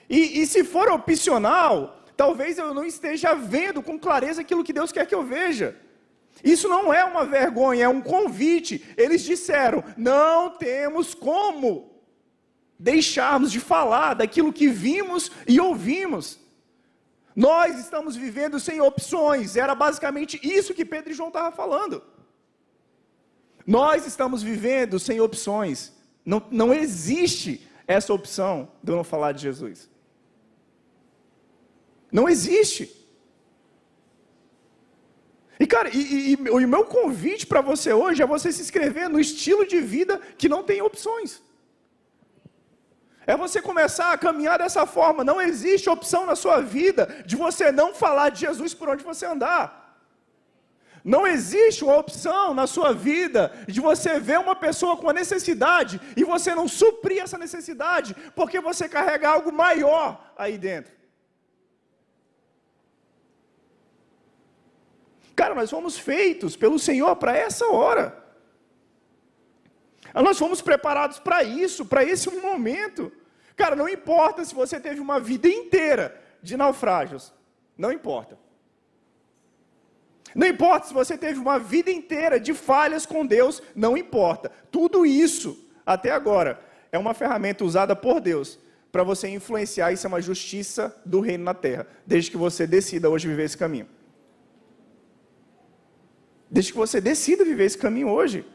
[0.09, 4.91] E, e, se for opcional, talvez eu não esteja vendo com clareza aquilo que Deus
[4.91, 5.77] quer que eu veja.
[6.43, 8.83] Isso não é uma vergonha, é um convite.
[8.97, 11.91] Eles disseram: não temos como
[12.77, 16.39] deixarmos de falar daquilo que vimos e ouvimos.
[17.35, 19.55] Nós estamos vivendo sem opções.
[19.55, 22.03] Era basicamente isso que Pedro e João estavam falando.
[23.65, 25.93] Nós estamos vivendo sem opções.
[26.25, 29.89] Não, não existe essa opção de eu não falar de Jesus.
[32.11, 33.00] Não existe.
[35.61, 39.07] E, cara, e, e, e o meu convite para você hoje é você se inscrever
[39.07, 41.39] no estilo de vida que não tem opções.
[43.27, 45.23] É você começar a caminhar dessa forma.
[45.23, 49.27] Não existe opção na sua vida de você não falar de Jesus por onde você
[49.27, 49.63] andar.
[51.03, 56.01] Não existe uma opção na sua vida de você ver uma pessoa com a necessidade
[56.17, 61.00] e você não suprir essa necessidade, porque você carrega algo maior aí dentro.
[65.35, 68.21] Cara, nós fomos feitos pelo Senhor para essa hora.
[70.13, 73.11] Nós fomos preparados para isso, para esse momento.
[73.55, 77.33] Cara, não importa se você teve uma vida inteira de naufrágios,
[77.77, 78.37] não importa.
[80.33, 84.51] Não importa se você teve uma vida inteira de falhas com Deus, não importa.
[84.69, 86.59] Tudo isso, até agora,
[86.91, 88.59] é uma ferramenta usada por Deus
[88.91, 93.09] para você influenciar isso é uma justiça do reino na terra, desde que você decida
[93.09, 93.87] hoje viver esse caminho.
[96.51, 98.45] Desde que você decida viver esse caminho hoje.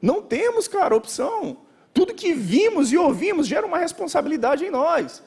[0.00, 1.58] Não temos, cara, opção.
[1.92, 5.22] Tudo que vimos e ouvimos gera uma responsabilidade em nós.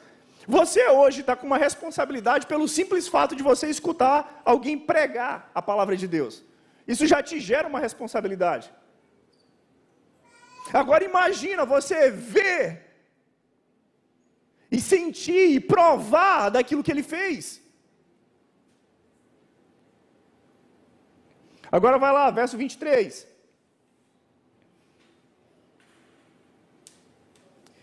[0.47, 5.61] Você hoje está com uma responsabilidade pelo simples fato de você escutar alguém pregar a
[5.61, 6.43] palavra de Deus.
[6.87, 8.71] Isso já te gera uma responsabilidade.
[10.71, 12.85] Agora imagina você ver
[14.71, 17.61] e sentir e provar daquilo que ele fez.
[21.75, 23.27] Agora vai lá, verso 23.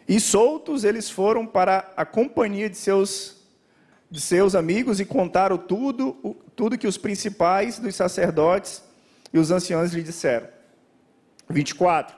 [0.09, 3.45] E soltos eles foram para a companhia de seus,
[4.11, 8.83] de seus amigos e contaram tudo, tudo que os principais dos sacerdotes
[9.31, 10.49] e os anciãos lhe disseram.
[11.51, 12.17] 24.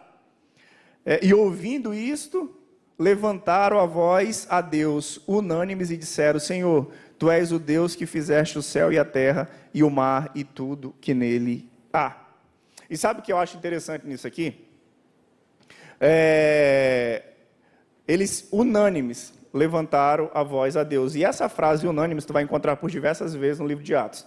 [1.05, 2.57] É, e ouvindo isto,
[2.97, 8.59] levantaram a voz a Deus, unânimes, e disseram: Senhor, tu és o Deus que fizeste
[8.59, 12.17] o céu e a terra, e o mar e tudo que nele há.
[12.89, 14.67] E sabe o que eu acho interessante nisso aqui?
[16.01, 17.23] É,
[18.07, 21.15] eles unânimes levantaram a voz a Deus.
[21.15, 24.27] E essa frase unânimes tu vai encontrar por diversas vezes no livro de Atos.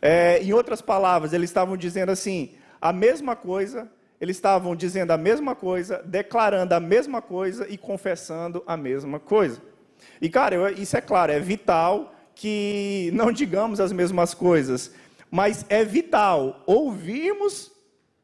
[0.00, 5.18] É, em outras palavras, eles estavam dizendo assim, a mesma coisa, eles estavam dizendo a
[5.18, 9.60] mesma coisa, declarando a mesma coisa e confessando a mesma coisa.
[10.20, 14.92] E, cara, eu, isso é claro, é vital que não digamos as mesmas coisas,
[15.30, 17.70] mas é vital ouvirmos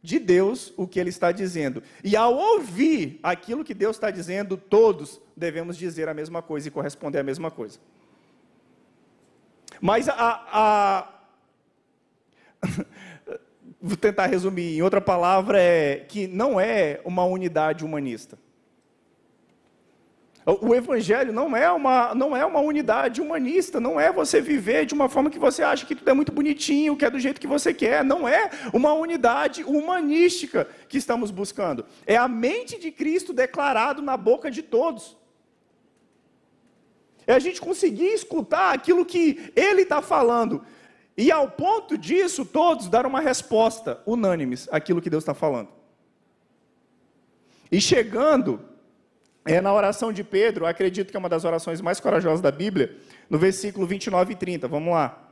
[0.02, 1.82] de Deus o que ele está dizendo.
[2.04, 6.70] E ao ouvir aquilo que Deus está dizendo, todos devemos dizer a mesma coisa e
[6.70, 7.78] corresponder à mesma coisa.
[9.80, 10.14] Mas a.
[10.52, 11.08] a...
[13.82, 18.38] Vou tentar resumir em outra palavra: é que não é uma unidade humanista.
[20.46, 24.94] O evangelho não é uma não é uma unidade humanista, não é você viver de
[24.94, 27.48] uma forma que você acha que tudo é muito bonitinho, que é do jeito que
[27.48, 31.84] você quer, não é uma unidade humanística que estamos buscando.
[32.06, 35.16] É a mente de Cristo declarado na boca de todos.
[37.26, 40.64] É a gente conseguir escutar aquilo que ele está falando.
[41.16, 45.70] E ao ponto disso, todos dar uma resposta unânimes àquilo que Deus está falando.
[47.72, 48.75] E chegando
[49.46, 52.96] é na oração de Pedro, acredito que é uma das orações mais corajosas da Bíblia,
[53.30, 54.66] no versículo 29 e 30.
[54.66, 55.22] Vamos lá.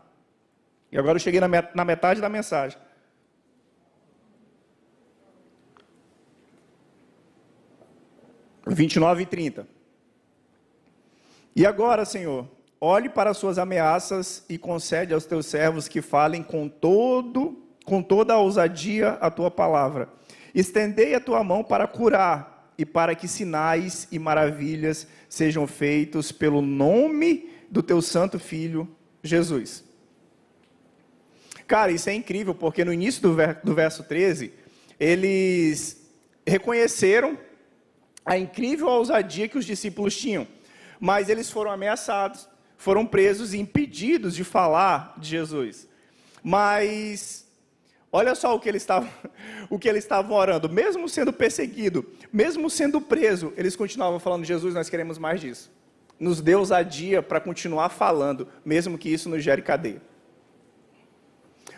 [0.90, 2.78] E agora eu cheguei na metade da mensagem.
[8.66, 9.66] Vinte e nove e trinta.
[11.54, 12.48] E agora, Senhor,
[12.80, 18.00] olhe para as suas ameaças e concede aos teus servos que falem com todo, com
[18.00, 20.08] toda a ousadia a tua palavra.
[20.54, 26.60] Estendei a tua mão para curar e para que sinais e maravilhas sejam feitos pelo
[26.60, 28.88] nome do teu santo filho
[29.22, 29.84] Jesus.
[31.66, 34.52] Cara, isso é incrível, porque no início do, ver, do verso 13,
[35.00, 36.02] eles
[36.46, 37.38] reconheceram
[38.24, 40.46] a incrível ousadia que os discípulos tinham,
[41.00, 45.88] mas eles foram ameaçados, foram presos e impedidos de falar de Jesus.
[46.42, 47.43] Mas
[48.16, 49.08] Olha só o que eles estavam,
[49.68, 54.72] o que eles estavam orando, mesmo sendo perseguido, mesmo sendo preso, eles continuavam falando: Jesus,
[54.72, 55.72] nós queremos mais disso.
[56.16, 60.00] Nos dê ousadia para continuar falando, mesmo que isso nos gere cadeia.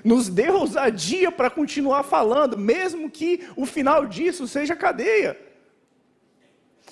[0.04, 5.40] Nos dê ousadia para continuar falando, mesmo que o final disso seja cadeia.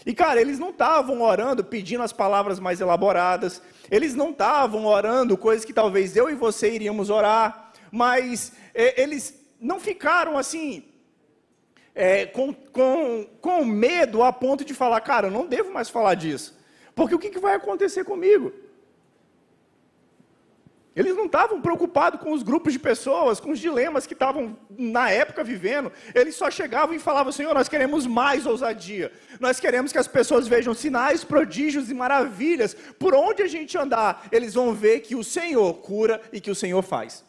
[0.07, 5.37] E cara, eles não estavam orando pedindo as palavras mais elaboradas, eles não estavam orando
[5.37, 7.64] coisas que talvez eu e você iríamos orar,
[7.95, 10.83] mas é, eles não ficaram assim,
[11.95, 16.15] é, com, com, com medo a ponto de falar, cara, eu não devo mais falar
[16.17, 16.59] disso.
[16.93, 18.53] Porque o que, que vai acontecer comigo?
[20.97, 25.11] Eles não estavam preocupados com os grupos de pessoas, com os dilemas que estavam na
[25.11, 25.93] época vivendo.
[26.17, 29.13] Eles só chegavam e falavam: Senhor, nós queremos mais ousadia.
[29.39, 32.75] Nós queremos que as pessoas vejam sinais, prodígios e maravilhas.
[32.75, 36.55] Por onde a gente andar, eles vão ver que o Senhor cura e que o
[36.57, 37.25] Senhor faz.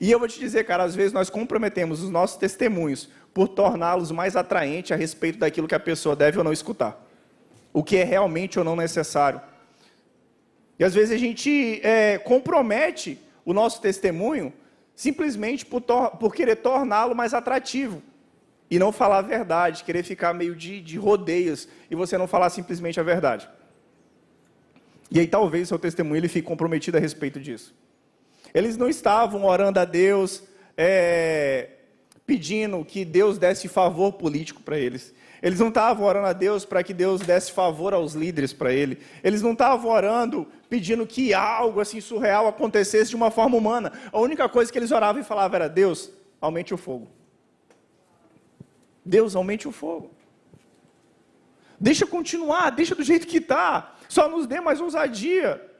[0.00, 4.10] E eu vou te dizer, cara, às vezes nós comprometemos os nossos testemunhos por torná-los
[4.10, 7.00] mais atraentes a respeito daquilo que a pessoa deve ou não escutar.
[7.72, 9.40] O que é realmente ou não necessário.
[10.78, 14.52] E às vezes a gente é, compromete o nosso testemunho
[14.94, 18.02] simplesmente por, por querer torná-lo mais atrativo.
[18.70, 22.50] E não falar a verdade, querer ficar meio de, de rodeios e você não falar
[22.50, 23.48] simplesmente a verdade.
[25.10, 27.74] E aí talvez seu testemunho ele fique comprometido a respeito disso.
[28.54, 30.44] Eles não estavam orando a Deus,
[30.76, 31.70] é,
[32.24, 35.12] pedindo que Deus desse favor político para eles.
[35.42, 38.98] Eles não estavam orando a Deus para que Deus desse favor aos líderes para ele.
[39.22, 43.92] Eles não estavam orando pedindo que algo assim surreal acontecesse de uma forma humana.
[44.10, 47.08] A única coisa que eles oravam e falavam era: Deus, aumente o fogo.
[49.04, 50.12] Deus, aumente o fogo.
[51.78, 53.96] Deixa continuar, deixa do jeito que está.
[54.08, 55.73] Só nos dê mais ousadia.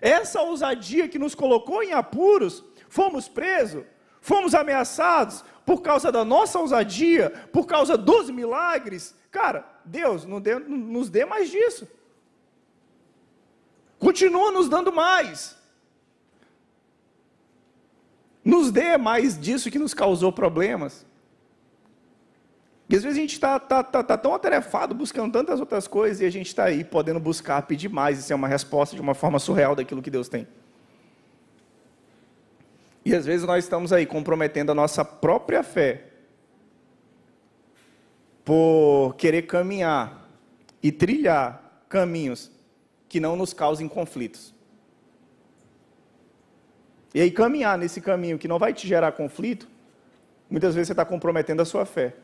[0.00, 3.84] Essa ousadia que nos colocou em apuros, fomos presos,
[4.20, 9.14] fomos ameaçados por causa da nossa ousadia, por causa dos milagres.
[9.30, 11.86] Cara, Deus nos dê, nos dê mais disso.
[13.98, 15.56] Continua nos dando mais.
[18.42, 21.06] Nos dê mais disso que nos causou problemas.
[22.90, 26.20] E às vezes a gente está tá, tá, tá tão atarefado buscando tantas outras coisas
[26.20, 29.14] e a gente está aí podendo buscar, pedir mais e ser uma resposta de uma
[29.14, 30.44] forma surreal daquilo que Deus tem.
[33.04, 36.06] E às vezes nós estamos aí comprometendo a nossa própria fé
[38.44, 40.28] por querer caminhar
[40.82, 42.50] e trilhar caminhos
[43.08, 44.52] que não nos causem conflitos.
[47.14, 49.68] E aí, caminhar nesse caminho que não vai te gerar conflito,
[50.48, 52.14] muitas vezes você está comprometendo a sua fé.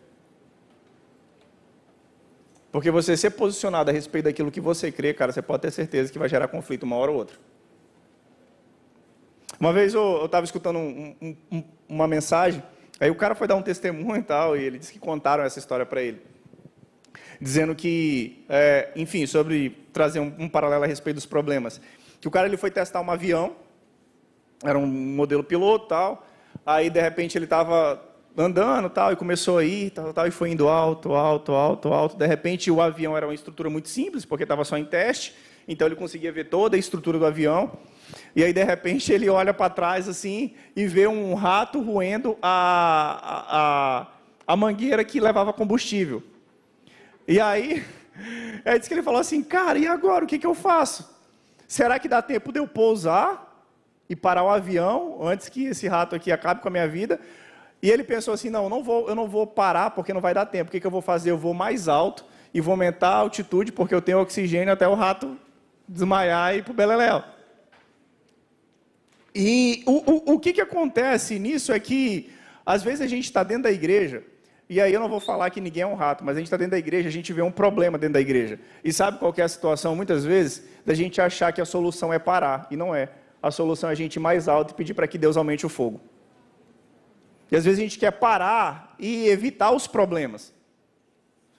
[2.77, 6.13] Porque você ser posicionado a respeito daquilo que você crê, cara, você pode ter certeza
[6.13, 7.35] que vai gerar conflito uma hora ou outra.
[9.59, 12.63] Uma vez eu estava escutando um, um, um, uma mensagem,
[13.01, 15.59] aí o cara foi dar um testemunho e tal, e ele disse que contaram essa
[15.59, 16.21] história para ele.
[17.41, 21.81] Dizendo que, é, enfim, sobre trazer um, paralelo a respeito dos problemas.
[22.21, 23.57] Que o cara ele foi testar um avião,
[24.63, 26.27] era um modelo piloto tal,
[26.67, 28.06] aí de repente ele estava
[28.37, 32.17] andando tal, e começou a ir, tal, tal, e foi indo alto, alto, alto, alto.
[32.17, 35.35] De repente o avião era uma estrutura muito simples, porque estava só em teste,
[35.67, 37.73] então ele conseguia ver toda a estrutura do avião.
[38.35, 44.07] E aí, de repente, ele olha para trás assim e vê um rato roendo a,
[44.47, 46.23] a, a mangueira que levava combustível.
[47.27, 47.85] E aí,
[48.65, 50.25] é diz que ele falou assim: Cara, e agora?
[50.25, 51.17] O que, que eu faço?
[51.67, 53.45] Será que dá tempo de eu pousar
[54.09, 57.21] e parar o avião antes que esse rato aqui acabe com a minha vida?
[57.83, 60.47] E ele pensou assim: não, não vou, eu não vou parar porque não vai dar
[60.47, 60.69] tempo.
[60.69, 61.31] O que, que eu vou fazer?
[61.31, 64.95] Eu vou mais alto e vou aumentar a altitude porque eu tenho oxigênio até o
[64.95, 65.37] rato
[65.89, 67.23] desmaiar e ir para o Beleléu.
[69.35, 72.33] E o, o, o que, que acontece nisso é que,
[72.65, 74.23] às vezes, a gente está dentro da igreja,
[74.69, 76.57] e aí eu não vou falar que ninguém é um rato, mas a gente está
[76.57, 78.59] dentro da igreja, a gente vê um problema dentro da igreja.
[78.83, 82.19] E sabe qual é a situação, muitas vezes, da gente achar que a solução é
[82.19, 83.11] parar, e não é.
[83.43, 85.69] A solução é a gente ir mais alto e pedir para que Deus aumente o
[85.69, 86.01] fogo.
[87.51, 90.53] E às vezes a gente quer parar e evitar os problemas.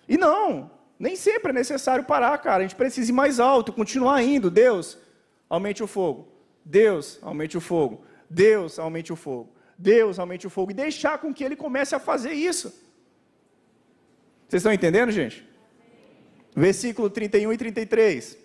[0.07, 2.59] E não, nem sempre é necessário parar, cara.
[2.59, 4.49] A gente precisa ir mais alto, continuar indo.
[4.49, 4.97] Deus,
[5.49, 6.27] aumente o fogo.
[6.63, 8.03] Deus, aumente o fogo.
[8.29, 9.53] Deus, aumente o fogo.
[9.77, 10.71] Deus, aumente o fogo.
[10.71, 12.69] E deixar com que ele comece a fazer isso.
[14.47, 15.47] Vocês estão entendendo, gente?
[16.55, 18.37] Versículo 31 e 33.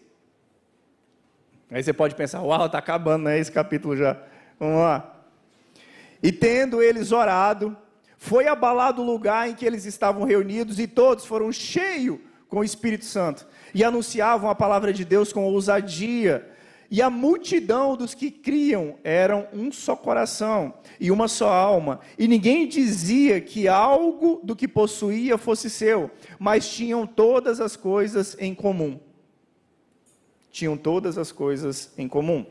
[1.70, 3.38] Aí você pode pensar, uau, está acabando, né?
[3.38, 4.20] Esse capítulo já.
[4.60, 5.11] Vamos lá.
[6.22, 7.76] E tendo eles orado,
[8.16, 12.64] foi abalado o lugar em que eles estavam reunidos, e todos foram cheios com o
[12.64, 16.48] Espírito Santo, e anunciavam a palavra de Deus com ousadia.
[16.88, 22.28] E a multidão dos que criam eram um só coração e uma só alma, e
[22.28, 28.54] ninguém dizia que algo do que possuía fosse seu, mas tinham todas as coisas em
[28.54, 29.00] comum.
[30.50, 32.44] Tinham todas as coisas em comum.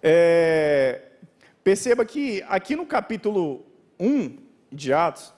[0.00, 1.09] É,
[1.70, 3.64] Perceba que aqui no capítulo
[3.96, 4.38] 1
[4.72, 5.32] de Atos,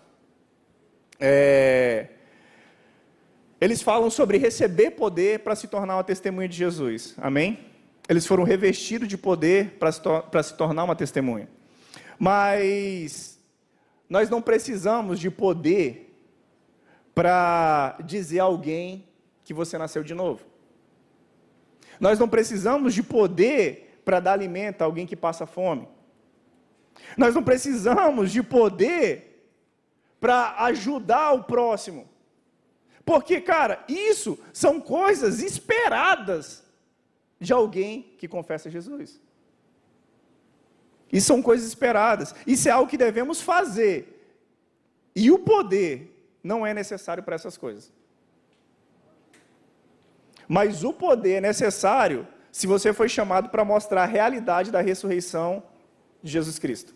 [1.21, 2.09] é,
[3.61, 7.15] eles falam sobre receber poder para se tornar uma testemunha de Jesus.
[7.19, 7.59] Amém?
[8.09, 10.01] Eles foram revestidos de poder para se,
[10.45, 11.51] se tornar uma testemunha.
[12.19, 13.39] Mas
[14.09, 16.17] nós não precisamos de poder
[17.15, 19.07] para dizer a alguém
[19.45, 20.41] que você nasceu de novo.
[22.01, 25.92] Nós não precisamos de poder para dar alimento a alguém que passa fome.
[27.17, 29.51] Nós não precisamos de poder
[30.21, 32.09] para ajudar o próximo.
[33.05, 36.63] Porque, cara, isso são coisas esperadas
[37.41, 39.21] de alguém que confessa Jesus.
[41.13, 42.35] Isso são coisas esperadas.
[42.47, 44.39] Isso é algo que devemos fazer.
[45.15, 46.13] E o poder
[46.43, 47.93] não é necessário para essas coisas.
[50.49, 55.63] Mas o poder é necessário se você foi chamado para mostrar a realidade da ressurreição
[56.23, 56.95] de Jesus Cristo.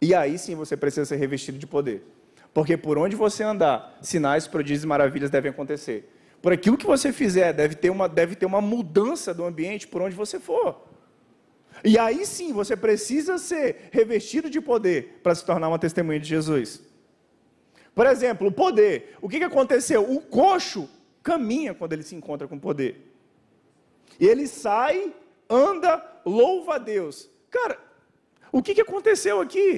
[0.00, 2.04] E aí sim você precisa ser revestido de poder.
[2.52, 6.12] Porque por onde você andar, sinais, prodígios e maravilhas devem acontecer.
[6.40, 10.00] Por aquilo que você fizer, deve ter uma, deve ter uma mudança do ambiente por
[10.02, 10.86] onde você for.
[11.84, 16.28] E aí sim você precisa ser revestido de poder para se tornar uma testemunha de
[16.28, 16.82] Jesus.
[17.94, 19.16] Por exemplo, o poder.
[19.20, 20.10] O que, que aconteceu?
[20.10, 20.88] O coxo
[21.22, 23.12] caminha quando ele se encontra com poder.
[24.20, 25.12] Ele sai,
[25.48, 27.28] anda, louva a Deus.
[27.50, 27.78] Cara,
[28.58, 29.68] o que, que aconteceu aqui?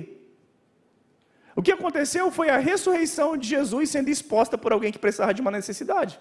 [1.59, 5.41] O que aconteceu foi a ressurreição de Jesus sendo exposta por alguém que precisava de
[5.41, 6.21] uma necessidade.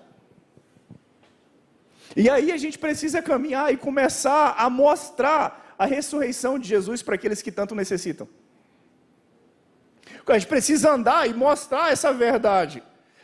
[2.15, 7.13] E aí a gente precisa caminhar e começar a mostrar a ressurreição de Jesus para
[7.13, 8.27] aqueles que tanto necessitam.
[10.25, 12.81] A gente precisa andar e mostrar essa verdade.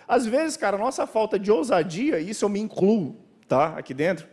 [0.07, 3.17] Às vezes, cara, nossa falta de ousadia, e isso eu me incluo,
[3.47, 3.69] tá?
[3.79, 4.27] Aqui dentro,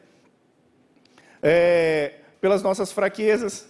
[1.42, 3.70] é, pelas nossas fraquezas,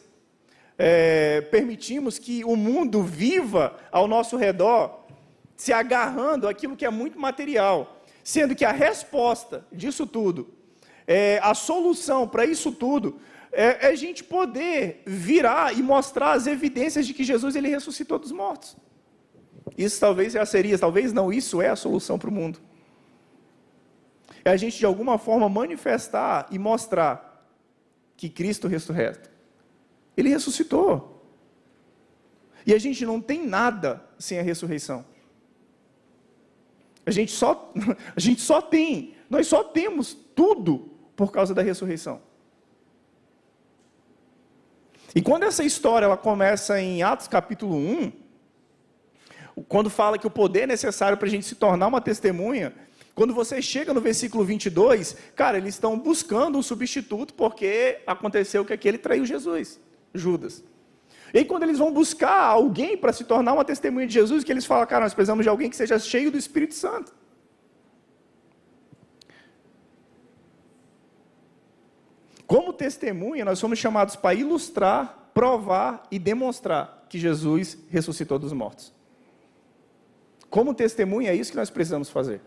[0.82, 5.04] é, permitimos que o mundo viva ao nosso redor,
[5.54, 10.48] se agarrando aquilo que é muito material, sendo que a resposta disso tudo,
[11.06, 13.20] é, a solução para isso tudo,
[13.52, 18.18] é, é, a gente poder virar e mostrar as evidências de que Jesus ele ressuscitou
[18.18, 18.74] dos mortos.
[19.76, 22.58] Isso talvez já seria, talvez não, isso é a solução para o mundo.
[24.42, 27.46] É a gente de alguma forma manifestar e mostrar
[28.16, 29.30] que Cristo ressurreta.
[30.20, 31.24] Ele ressuscitou.
[32.66, 35.04] E a gente não tem nada sem a ressurreição.
[37.04, 37.72] A gente só,
[38.14, 42.20] a gente só tem, nós só temos tudo por causa da ressurreição.
[45.14, 48.12] E quando essa história ela começa em Atos capítulo 1,
[49.68, 52.72] quando fala que o poder é necessário para a gente se tornar uma testemunha,
[53.14, 58.72] quando você chega no versículo 22, cara, eles estão buscando um substituto porque aconteceu que
[58.72, 59.80] aquele traiu Jesus.
[60.14, 60.64] Judas.
[61.32, 64.50] E aí, quando eles vão buscar alguém para se tornar uma testemunha de Jesus, que
[64.50, 67.14] eles falam, cara, nós precisamos de alguém que seja cheio do Espírito Santo.
[72.46, 78.92] Como testemunha, nós somos chamados para ilustrar, provar e demonstrar que Jesus ressuscitou dos mortos.
[80.48, 82.40] Como testemunha, é isso que nós precisamos fazer.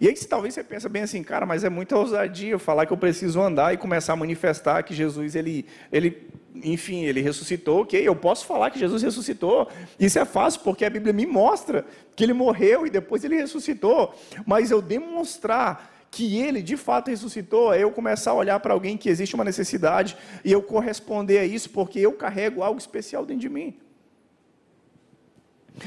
[0.00, 2.96] E aí, talvez você pensa bem assim, cara, mas é muita ousadia falar que eu
[2.96, 8.06] preciso andar e começar a manifestar que Jesus, ele, ele, enfim, ele ressuscitou, ok?
[8.06, 9.68] Eu posso falar que Jesus ressuscitou.
[9.98, 11.84] Isso é fácil, porque a Bíblia me mostra
[12.16, 14.14] que ele morreu e depois ele ressuscitou.
[14.46, 18.96] Mas eu demonstrar que ele de fato ressuscitou, é eu começar a olhar para alguém
[18.96, 23.40] que existe uma necessidade e eu corresponder a isso, porque eu carrego algo especial dentro
[23.40, 23.76] de mim.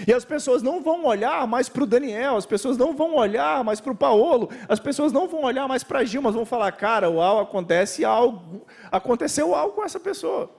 [0.05, 3.63] E as pessoas não vão olhar mais para o Daniel, as pessoas não vão olhar
[3.63, 6.71] mais para o Paulo, as pessoas não vão olhar mais para Gil, mas vão falar,
[6.73, 10.51] cara, uau, acontece algo, aconteceu algo com essa pessoa.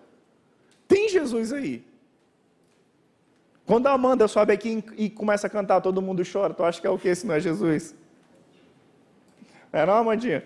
[0.87, 1.85] Tem Jesus aí.
[3.67, 6.87] Quando a Amanda sobe aqui e começa a cantar, todo mundo chora, tu acha que
[6.87, 7.95] é o que se não é Jesus?
[9.71, 10.43] É não, Amandinha?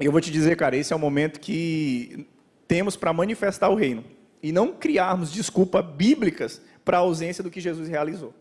[0.00, 2.26] Eu vou te dizer, cara, esse é o momento que
[2.66, 4.15] temos para manifestar o reino
[4.46, 8.32] e não criarmos desculpas bíblicas para a ausência do que Jesus realizou.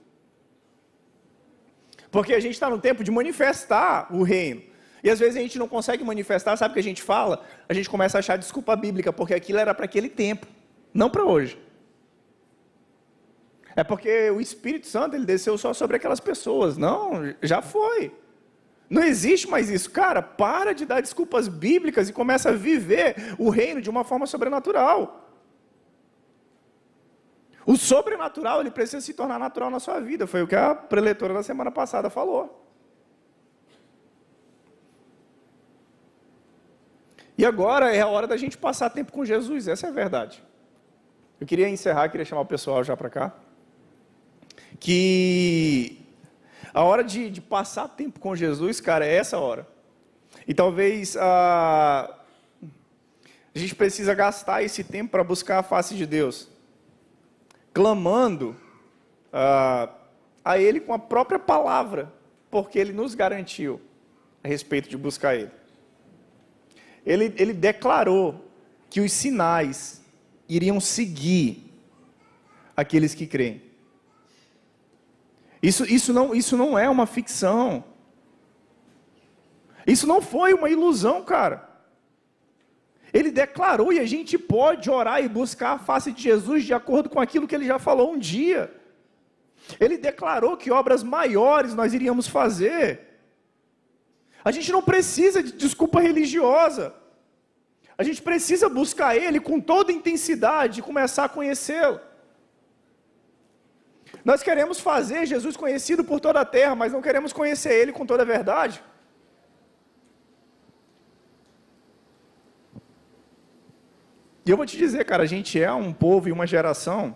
[2.11, 4.61] Porque a gente está no tempo de manifestar o reino.
[5.03, 7.43] E às vezes a gente não consegue manifestar, sabe o que a gente fala?
[7.67, 10.45] A gente começa a achar desculpa bíblica, porque aquilo era para aquele tempo,
[10.93, 11.59] não para hoje.
[13.75, 16.77] É porque o Espírito Santo ele desceu só sobre aquelas pessoas.
[16.77, 18.11] Não, já foi.
[18.87, 19.89] Não existe mais isso.
[19.89, 24.27] Cara, para de dar desculpas bíblicas e começa a viver o reino de uma forma
[24.27, 25.24] sobrenatural.
[27.65, 30.27] O sobrenatural ele precisa se tornar natural na sua vida.
[30.27, 32.61] Foi o que a preletora da semana passada falou.
[37.37, 40.41] E agora é a hora da gente passar tempo com Jesus, essa é a verdade.
[41.39, 43.33] Eu queria encerrar, queria chamar o pessoal já para cá.
[44.79, 45.99] Que
[46.73, 49.67] a hora de, de, passar tempo com Jesus, cara, é essa hora.
[50.47, 52.15] E talvez a,
[53.53, 56.54] a gente precisa gastar esse tempo para buscar a face de Deus
[57.75, 58.55] clamando
[59.31, 59.89] ah,
[60.43, 62.11] a Ele com a própria palavra
[62.55, 63.81] porque ele nos garantiu
[64.41, 65.51] a respeito de buscar ele.
[67.05, 68.49] Ele, ele declarou
[68.89, 70.01] que os sinais
[70.47, 71.69] iriam seguir
[72.73, 73.61] aqueles que creem.
[75.61, 77.83] Isso, isso, não, isso não é uma ficção.
[79.85, 81.69] Isso não foi uma ilusão, cara.
[83.17, 87.09] Ele declarou e a gente pode orar e buscar a face de Jesus de acordo
[87.09, 88.61] com aquilo que ele já falou um dia.
[89.79, 92.87] Ele declarou que obras maiores nós iríamos fazer.
[94.43, 96.93] A gente não precisa de desculpa religiosa.
[97.97, 102.01] A gente precisa buscar Ele com toda intensidade e começar a conhecê-lo.
[104.25, 108.05] Nós queremos fazer Jesus conhecido por toda a terra, mas não queremos conhecer Ele com
[108.05, 108.83] toda a verdade.
[114.45, 117.15] E eu vou te dizer, cara, a gente é um povo e uma geração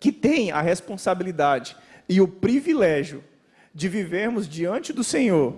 [0.00, 1.76] que tem a responsabilidade
[2.08, 3.22] e o privilégio
[3.74, 5.54] de vivermos diante do Senhor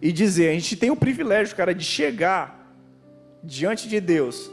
[0.00, 2.74] e dizer, a gente tem o privilégio, cara, de chegar
[3.42, 4.50] diante de Deus.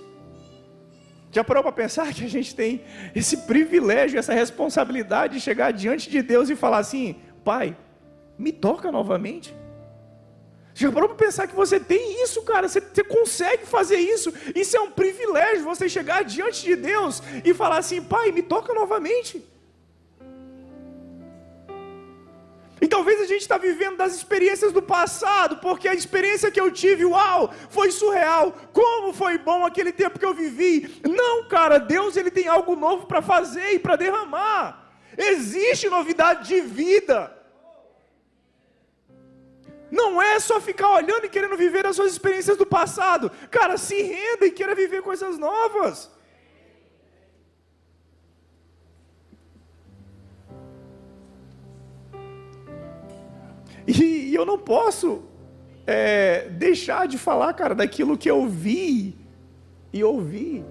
[1.32, 2.82] Já parou para pensar que a gente tem
[3.16, 7.78] esse privilégio, essa responsabilidade de chegar diante de Deus e falar assim: Pai,
[8.38, 9.54] me toca novamente?
[10.80, 12.68] Já parou para pensar que você tem isso, cara?
[12.68, 14.32] Você, você, consegue fazer isso?
[14.54, 18.76] Isso é um privilégio, você chegar diante de Deus e falar assim: Pai, me toca
[18.76, 19.44] novamente.
[22.80, 26.70] E talvez a gente está vivendo das experiências do passado, porque a experiência que eu
[26.70, 28.56] tive, uau, foi surreal.
[28.72, 31.02] Como foi bom aquele tempo que eu vivi.
[31.04, 34.92] Não, cara, Deus ele tem algo novo para fazer e para derramar.
[35.18, 37.36] Existe novidade de vida.
[39.90, 43.32] Não é só ficar olhando e querendo viver as suas experiências do passado.
[43.50, 46.12] Cara, se renda e queira viver coisas novas.
[53.88, 55.24] E, e eu não posso
[55.86, 59.16] é, deixar de falar, cara, daquilo que eu vi
[59.94, 60.66] e ouvi.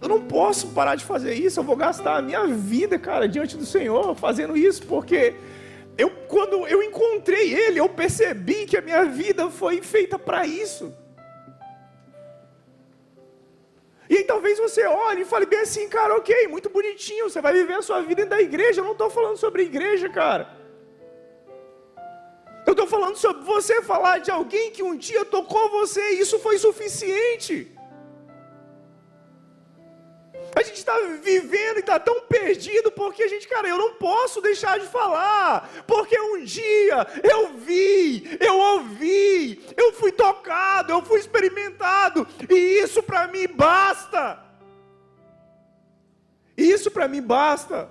[0.00, 1.58] Eu não posso parar de fazer isso.
[1.58, 5.34] Eu vou gastar a minha vida, cara, diante do Senhor fazendo isso, porque
[5.96, 10.92] eu, quando eu encontrei Ele, eu percebi que a minha vida foi feita para isso.
[14.08, 17.52] E aí talvez você olhe e fale bem assim, cara, ok, muito bonitinho, você vai
[17.52, 18.80] viver a sua vida dentro da igreja.
[18.80, 20.64] Eu não estou falando sobre igreja, cara.
[22.66, 26.38] Eu estou falando sobre você falar de alguém que um dia tocou você e isso
[26.38, 27.73] foi suficiente.
[30.56, 34.40] A gente está vivendo e está tão perdido porque a gente, cara, eu não posso
[34.40, 41.18] deixar de falar, porque um dia eu vi, eu ouvi, eu fui tocado, eu fui
[41.18, 44.42] experimentado, e isso para mim basta.
[46.56, 47.90] Isso para mim basta.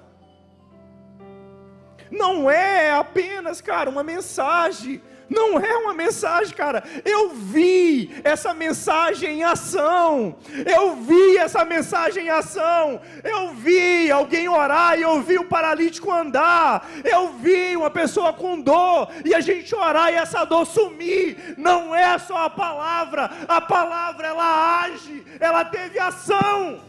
[2.09, 6.83] Não é apenas, cara, uma mensagem não é uma mensagem, cara.
[7.05, 10.35] Eu vi essa mensagem em ação.
[10.65, 13.01] Eu vi essa mensagem em ação.
[13.23, 16.87] Eu vi alguém orar e eu vi o paralítico andar.
[17.03, 21.55] Eu vi uma pessoa com dor e a gente orar e essa dor sumir.
[21.57, 23.31] Não é só a palavra.
[23.47, 26.81] A palavra ela age, ela teve ação.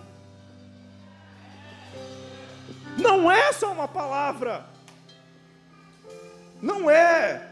[2.99, 4.65] Não é só uma palavra.
[6.61, 7.43] Não é.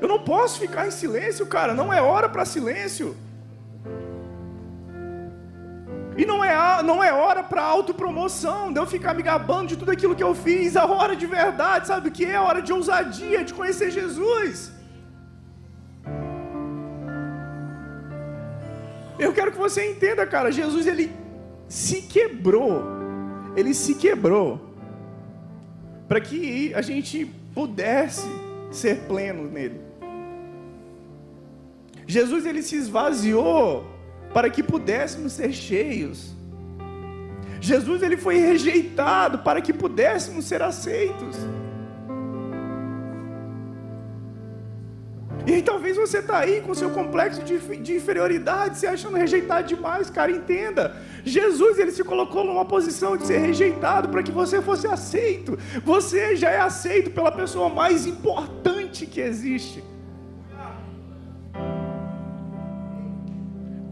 [0.00, 1.74] Eu não posso ficar em silêncio, cara.
[1.74, 3.16] Não é hora para silêncio.
[6.16, 9.92] E não é, não é hora para autopromoção, de eu ficar me gabando de tudo
[9.92, 10.76] aquilo que eu fiz.
[10.76, 12.34] A hora de verdade, sabe o que é?
[12.34, 14.72] A hora de ousadia, de conhecer Jesus.
[19.18, 20.50] Eu quero que você entenda, cara.
[20.50, 21.12] Jesus, ele
[21.68, 22.82] se quebrou.
[23.56, 24.60] Ele se quebrou.
[26.08, 28.28] Para que a gente pudesse
[28.70, 29.87] ser pleno nele.
[32.08, 33.86] Jesus ele se esvaziou
[34.32, 36.34] para que pudéssemos ser cheios.
[37.60, 41.36] Jesus ele foi rejeitado para que pudéssemos ser aceitos.
[45.46, 50.08] E talvez você está aí com seu complexo de, de, inferioridade, se achando rejeitado demais,
[50.08, 50.96] cara, entenda.
[51.24, 55.58] Jesus, ele se colocou numa posição de ser rejeitado para que você fosse aceito.
[55.84, 59.82] Você já é aceito pela pessoa mais importante que existe.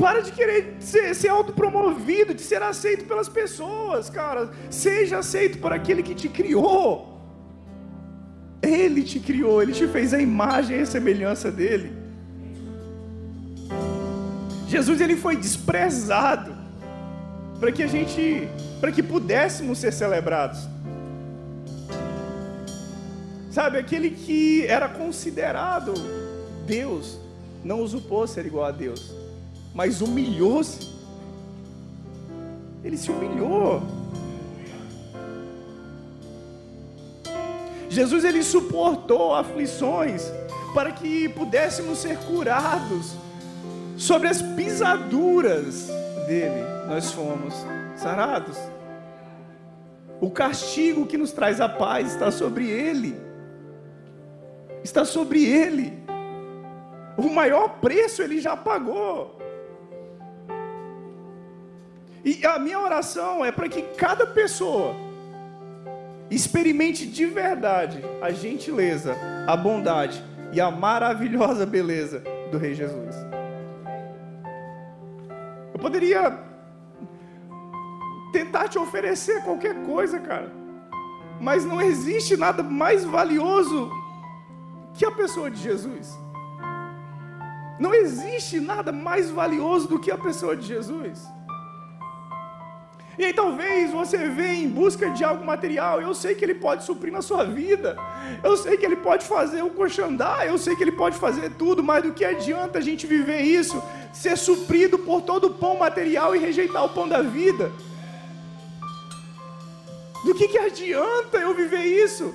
[0.06, 4.52] Para de querer ser, ser autopromovido, de ser aceito pelas pessoas, cara.
[4.70, 7.18] Seja aceito por aquele que te criou.
[8.62, 11.92] Ele te criou, ele te fez a imagem e a semelhança dele.
[14.68, 16.54] Jesus ele foi desprezado
[17.58, 18.48] para que a gente,
[18.80, 20.68] para que pudéssemos ser celebrados.
[23.50, 25.94] Sabe, aquele que era considerado
[26.64, 27.18] Deus,
[27.64, 29.25] não usurpou ser igual a Deus,
[29.76, 30.88] mas humilhou-se.
[32.82, 33.82] Ele se humilhou.
[37.90, 40.32] Jesus ele suportou aflições
[40.72, 43.14] para que pudéssemos ser curados.
[43.98, 45.88] Sobre as pisaduras
[46.26, 47.54] dele, nós fomos
[47.96, 48.56] sarados.
[50.22, 53.14] O castigo que nos traz a paz está sobre ele.
[54.82, 55.92] Está sobre ele.
[57.18, 59.35] O maior preço ele já pagou.
[62.26, 64.96] E a minha oração é para que cada pessoa
[66.28, 69.16] experimente de verdade a gentileza,
[69.46, 70.20] a bondade
[70.52, 73.14] e a maravilhosa beleza do Rei Jesus.
[75.72, 76.36] Eu poderia
[78.32, 80.50] tentar te oferecer qualquer coisa, cara,
[81.40, 83.88] mas não existe nada mais valioso
[84.94, 86.18] que a pessoa de Jesus.
[87.78, 91.35] Não existe nada mais valioso do que a pessoa de Jesus.
[93.18, 96.02] E aí talvez você venha em busca de algo material.
[96.02, 97.96] Eu sei que ele pode suprir na sua vida.
[98.44, 100.46] Eu sei que ele pode fazer o coxo andar.
[100.46, 101.82] Eu sei que ele pode fazer tudo.
[101.82, 106.36] Mas do que adianta a gente viver isso, ser suprido por todo o pão material
[106.36, 107.72] e rejeitar o pão da vida?
[110.24, 112.34] Do que, que adianta eu viver isso?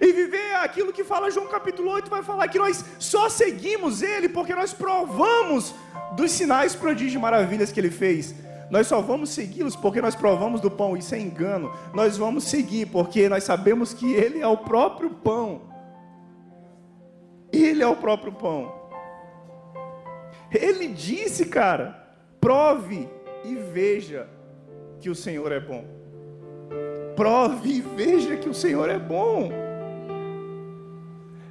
[0.00, 4.28] E viver aquilo que fala João capítulo 8, vai falar que nós só seguimos Ele
[4.28, 5.74] porque nós provamos
[6.12, 8.34] dos sinais, prodígios e maravilhas que Ele fez.
[8.70, 11.72] Nós só vamos segui-los porque nós provamos do pão, isso é engano.
[11.94, 15.62] Nós vamos seguir porque nós sabemos que Ele é o próprio pão.
[17.52, 18.72] Ele é o próprio pão.
[20.50, 22.06] Ele disse, cara,
[22.40, 23.08] prove
[23.44, 24.28] e veja
[25.00, 25.84] que o Senhor é bom.
[27.14, 29.50] Prove e veja que o Senhor é bom.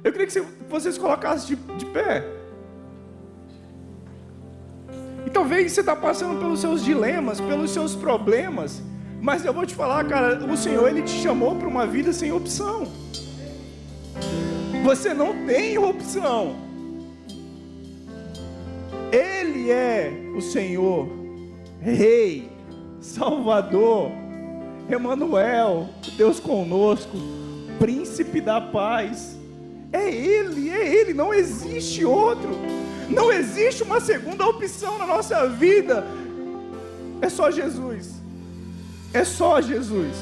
[0.04, 2.35] Eu queria que vocês colocassem de, de pé.
[5.26, 8.80] E talvez você está passando pelos seus dilemas, pelos seus problemas.
[9.20, 12.30] Mas eu vou te falar, cara, o Senhor ele te chamou para uma vida sem
[12.30, 12.86] opção.
[14.84, 16.54] Você não tem opção.
[19.10, 21.08] Ele é o Senhor,
[21.80, 22.48] Rei,
[23.00, 24.12] Salvador,
[24.88, 27.16] Emanuel, Deus conosco,
[27.80, 29.36] Príncipe da paz.
[29.92, 32.50] É Ele, é Ele, não existe outro.
[33.08, 36.04] Não existe uma segunda opção na nossa vida.
[37.20, 38.14] É só Jesus.
[39.12, 40.16] É só Jesus.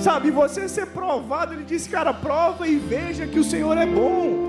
[0.00, 4.44] Sabe, você ser provado, ele disse, cara, prova e veja que o Senhor é bom.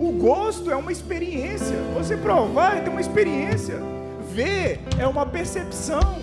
[0.00, 1.76] O gosto é uma experiência.
[1.94, 3.78] Você provar é uma experiência.
[4.32, 6.18] Ver é uma percepção.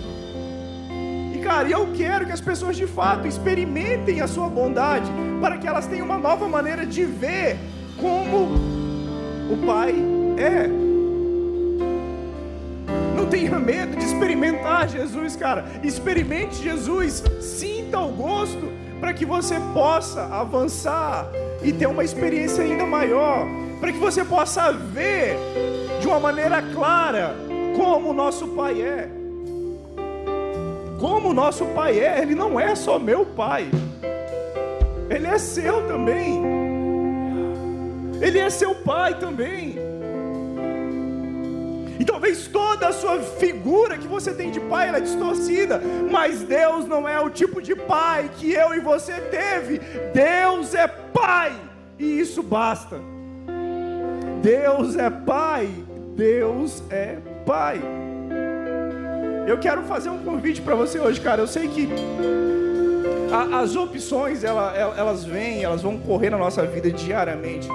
[1.36, 5.12] E cara, eu quero que as pessoas de fato experimentem a sua bondade,
[5.42, 7.58] para que elas tenham uma nova maneira de ver
[8.00, 8.75] como
[9.50, 9.94] o Pai
[10.38, 10.68] é.
[13.16, 15.66] Não tenha medo de experimentar Jesus, cara.
[15.84, 21.28] Experimente Jesus, sinta o gosto para que você possa avançar
[21.62, 23.46] e ter uma experiência ainda maior,
[23.80, 25.38] para que você possa ver
[26.00, 27.36] de uma maneira clara
[27.76, 29.10] como o nosso Pai é.
[31.00, 33.70] Como o nosso Pai é, Ele não é só meu Pai,
[35.10, 36.65] Ele é seu também.
[38.22, 39.78] Ele é seu pai também.
[42.00, 46.42] E talvez toda a sua figura que você tem de pai ela é distorcida, mas
[46.44, 49.80] Deus não é o tipo de pai que eu e você teve.
[50.14, 51.54] Deus é pai
[51.98, 53.00] e isso basta.
[54.42, 55.70] Deus é pai,
[56.16, 57.82] Deus é pai.
[59.48, 61.42] Eu quero fazer um convite para você hoje, cara.
[61.42, 61.88] Eu sei que
[63.54, 67.70] as opções elas vêm, elas vão correr na nossa vida diariamente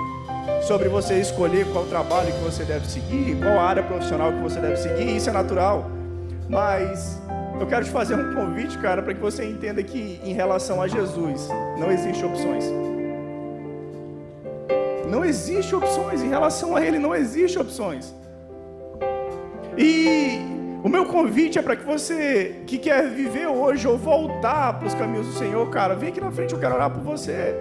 [0.63, 4.77] sobre você escolher qual trabalho que você deve seguir, qual área profissional que você deve
[4.77, 5.91] seguir, isso é natural.
[6.49, 7.21] Mas
[7.61, 10.89] eu quero te fazer um convite, cara, para que você entenda que em relação a
[10.89, 11.49] Jesus
[11.79, 12.65] não existe opções.
[15.09, 18.15] Não existe opções em relação a ele, não existe opções.
[19.77, 20.41] E
[20.83, 24.95] o meu convite é para que você que quer viver hoje ou voltar para os
[24.95, 27.55] caminhos do Senhor, cara, vem aqui na frente, eu quero orar por você.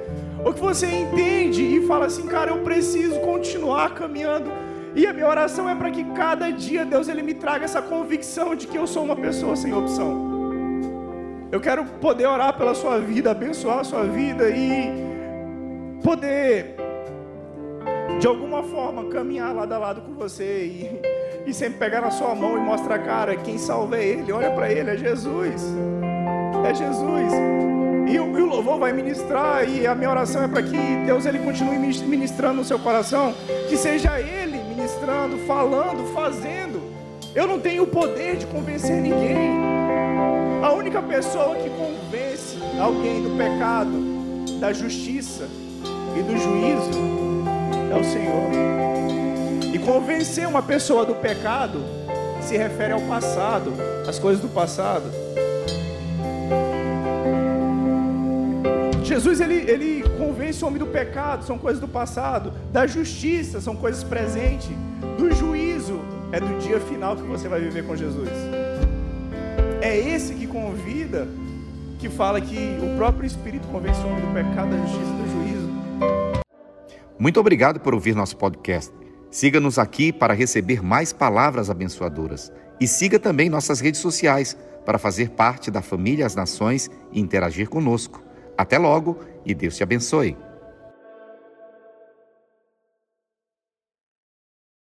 [0.46, 4.50] Ou que você entende e fala assim, cara, eu preciso continuar caminhando.
[4.96, 8.56] E a minha oração é para que cada dia Deus ele me traga essa convicção
[8.56, 10.30] de que eu sou uma pessoa sem opção.
[11.52, 14.92] Eu quero poder orar pela sua vida, abençoar a sua vida e
[16.04, 16.76] poder
[18.20, 21.02] de alguma forma caminhar lado a lado com você e,
[21.46, 24.72] e sempre pegar na sua mão e mostrar, cara, quem salva é Ele, olha para
[24.72, 25.64] Ele, é Jesus,
[26.66, 27.79] é Jesus.
[28.10, 31.28] E o, e o louvor vai ministrar e a minha oração é para que Deus
[31.28, 33.36] ele continue ministrando no seu coração,
[33.70, 36.82] que seja ele ministrando, falando, fazendo.
[37.36, 39.52] Eu não tenho o poder de convencer ninguém.
[40.64, 45.48] A única pessoa que convence alguém do pecado, da justiça
[46.18, 47.46] e do juízo
[47.92, 48.50] é o Senhor.
[49.72, 51.80] E convencer uma pessoa do pecado
[52.42, 53.72] se refere ao passado,
[54.08, 55.29] às coisas do passado.
[59.20, 63.76] Jesus ele, ele convence o homem do pecado, são coisas do passado, da justiça, são
[63.76, 64.70] coisas presentes,
[65.18, 66.00] do juízo,
[66.32, 68.30] é do dia final que você vai viver com Jesus.
[69.82, 71.28] É esse que convida,
[72.00, 75.32] que fala que o próprio Espírito convence o homem do pecado, da justiça e do
[75.34, 75.70] juízo.
[77.20, 78.94] Muito obrigado por ouvir nosso podcast.
[79.30, 82.54] Siga-nos aqui para receber mais palavras abençoadoras.
[82.80, 84.56] E siga também nossas redes sociais
[84.86, 88.29] para fazer parte da família As Nações e interagir conosco.
[88.60, 90.36] Até logo e Deus te abençoe.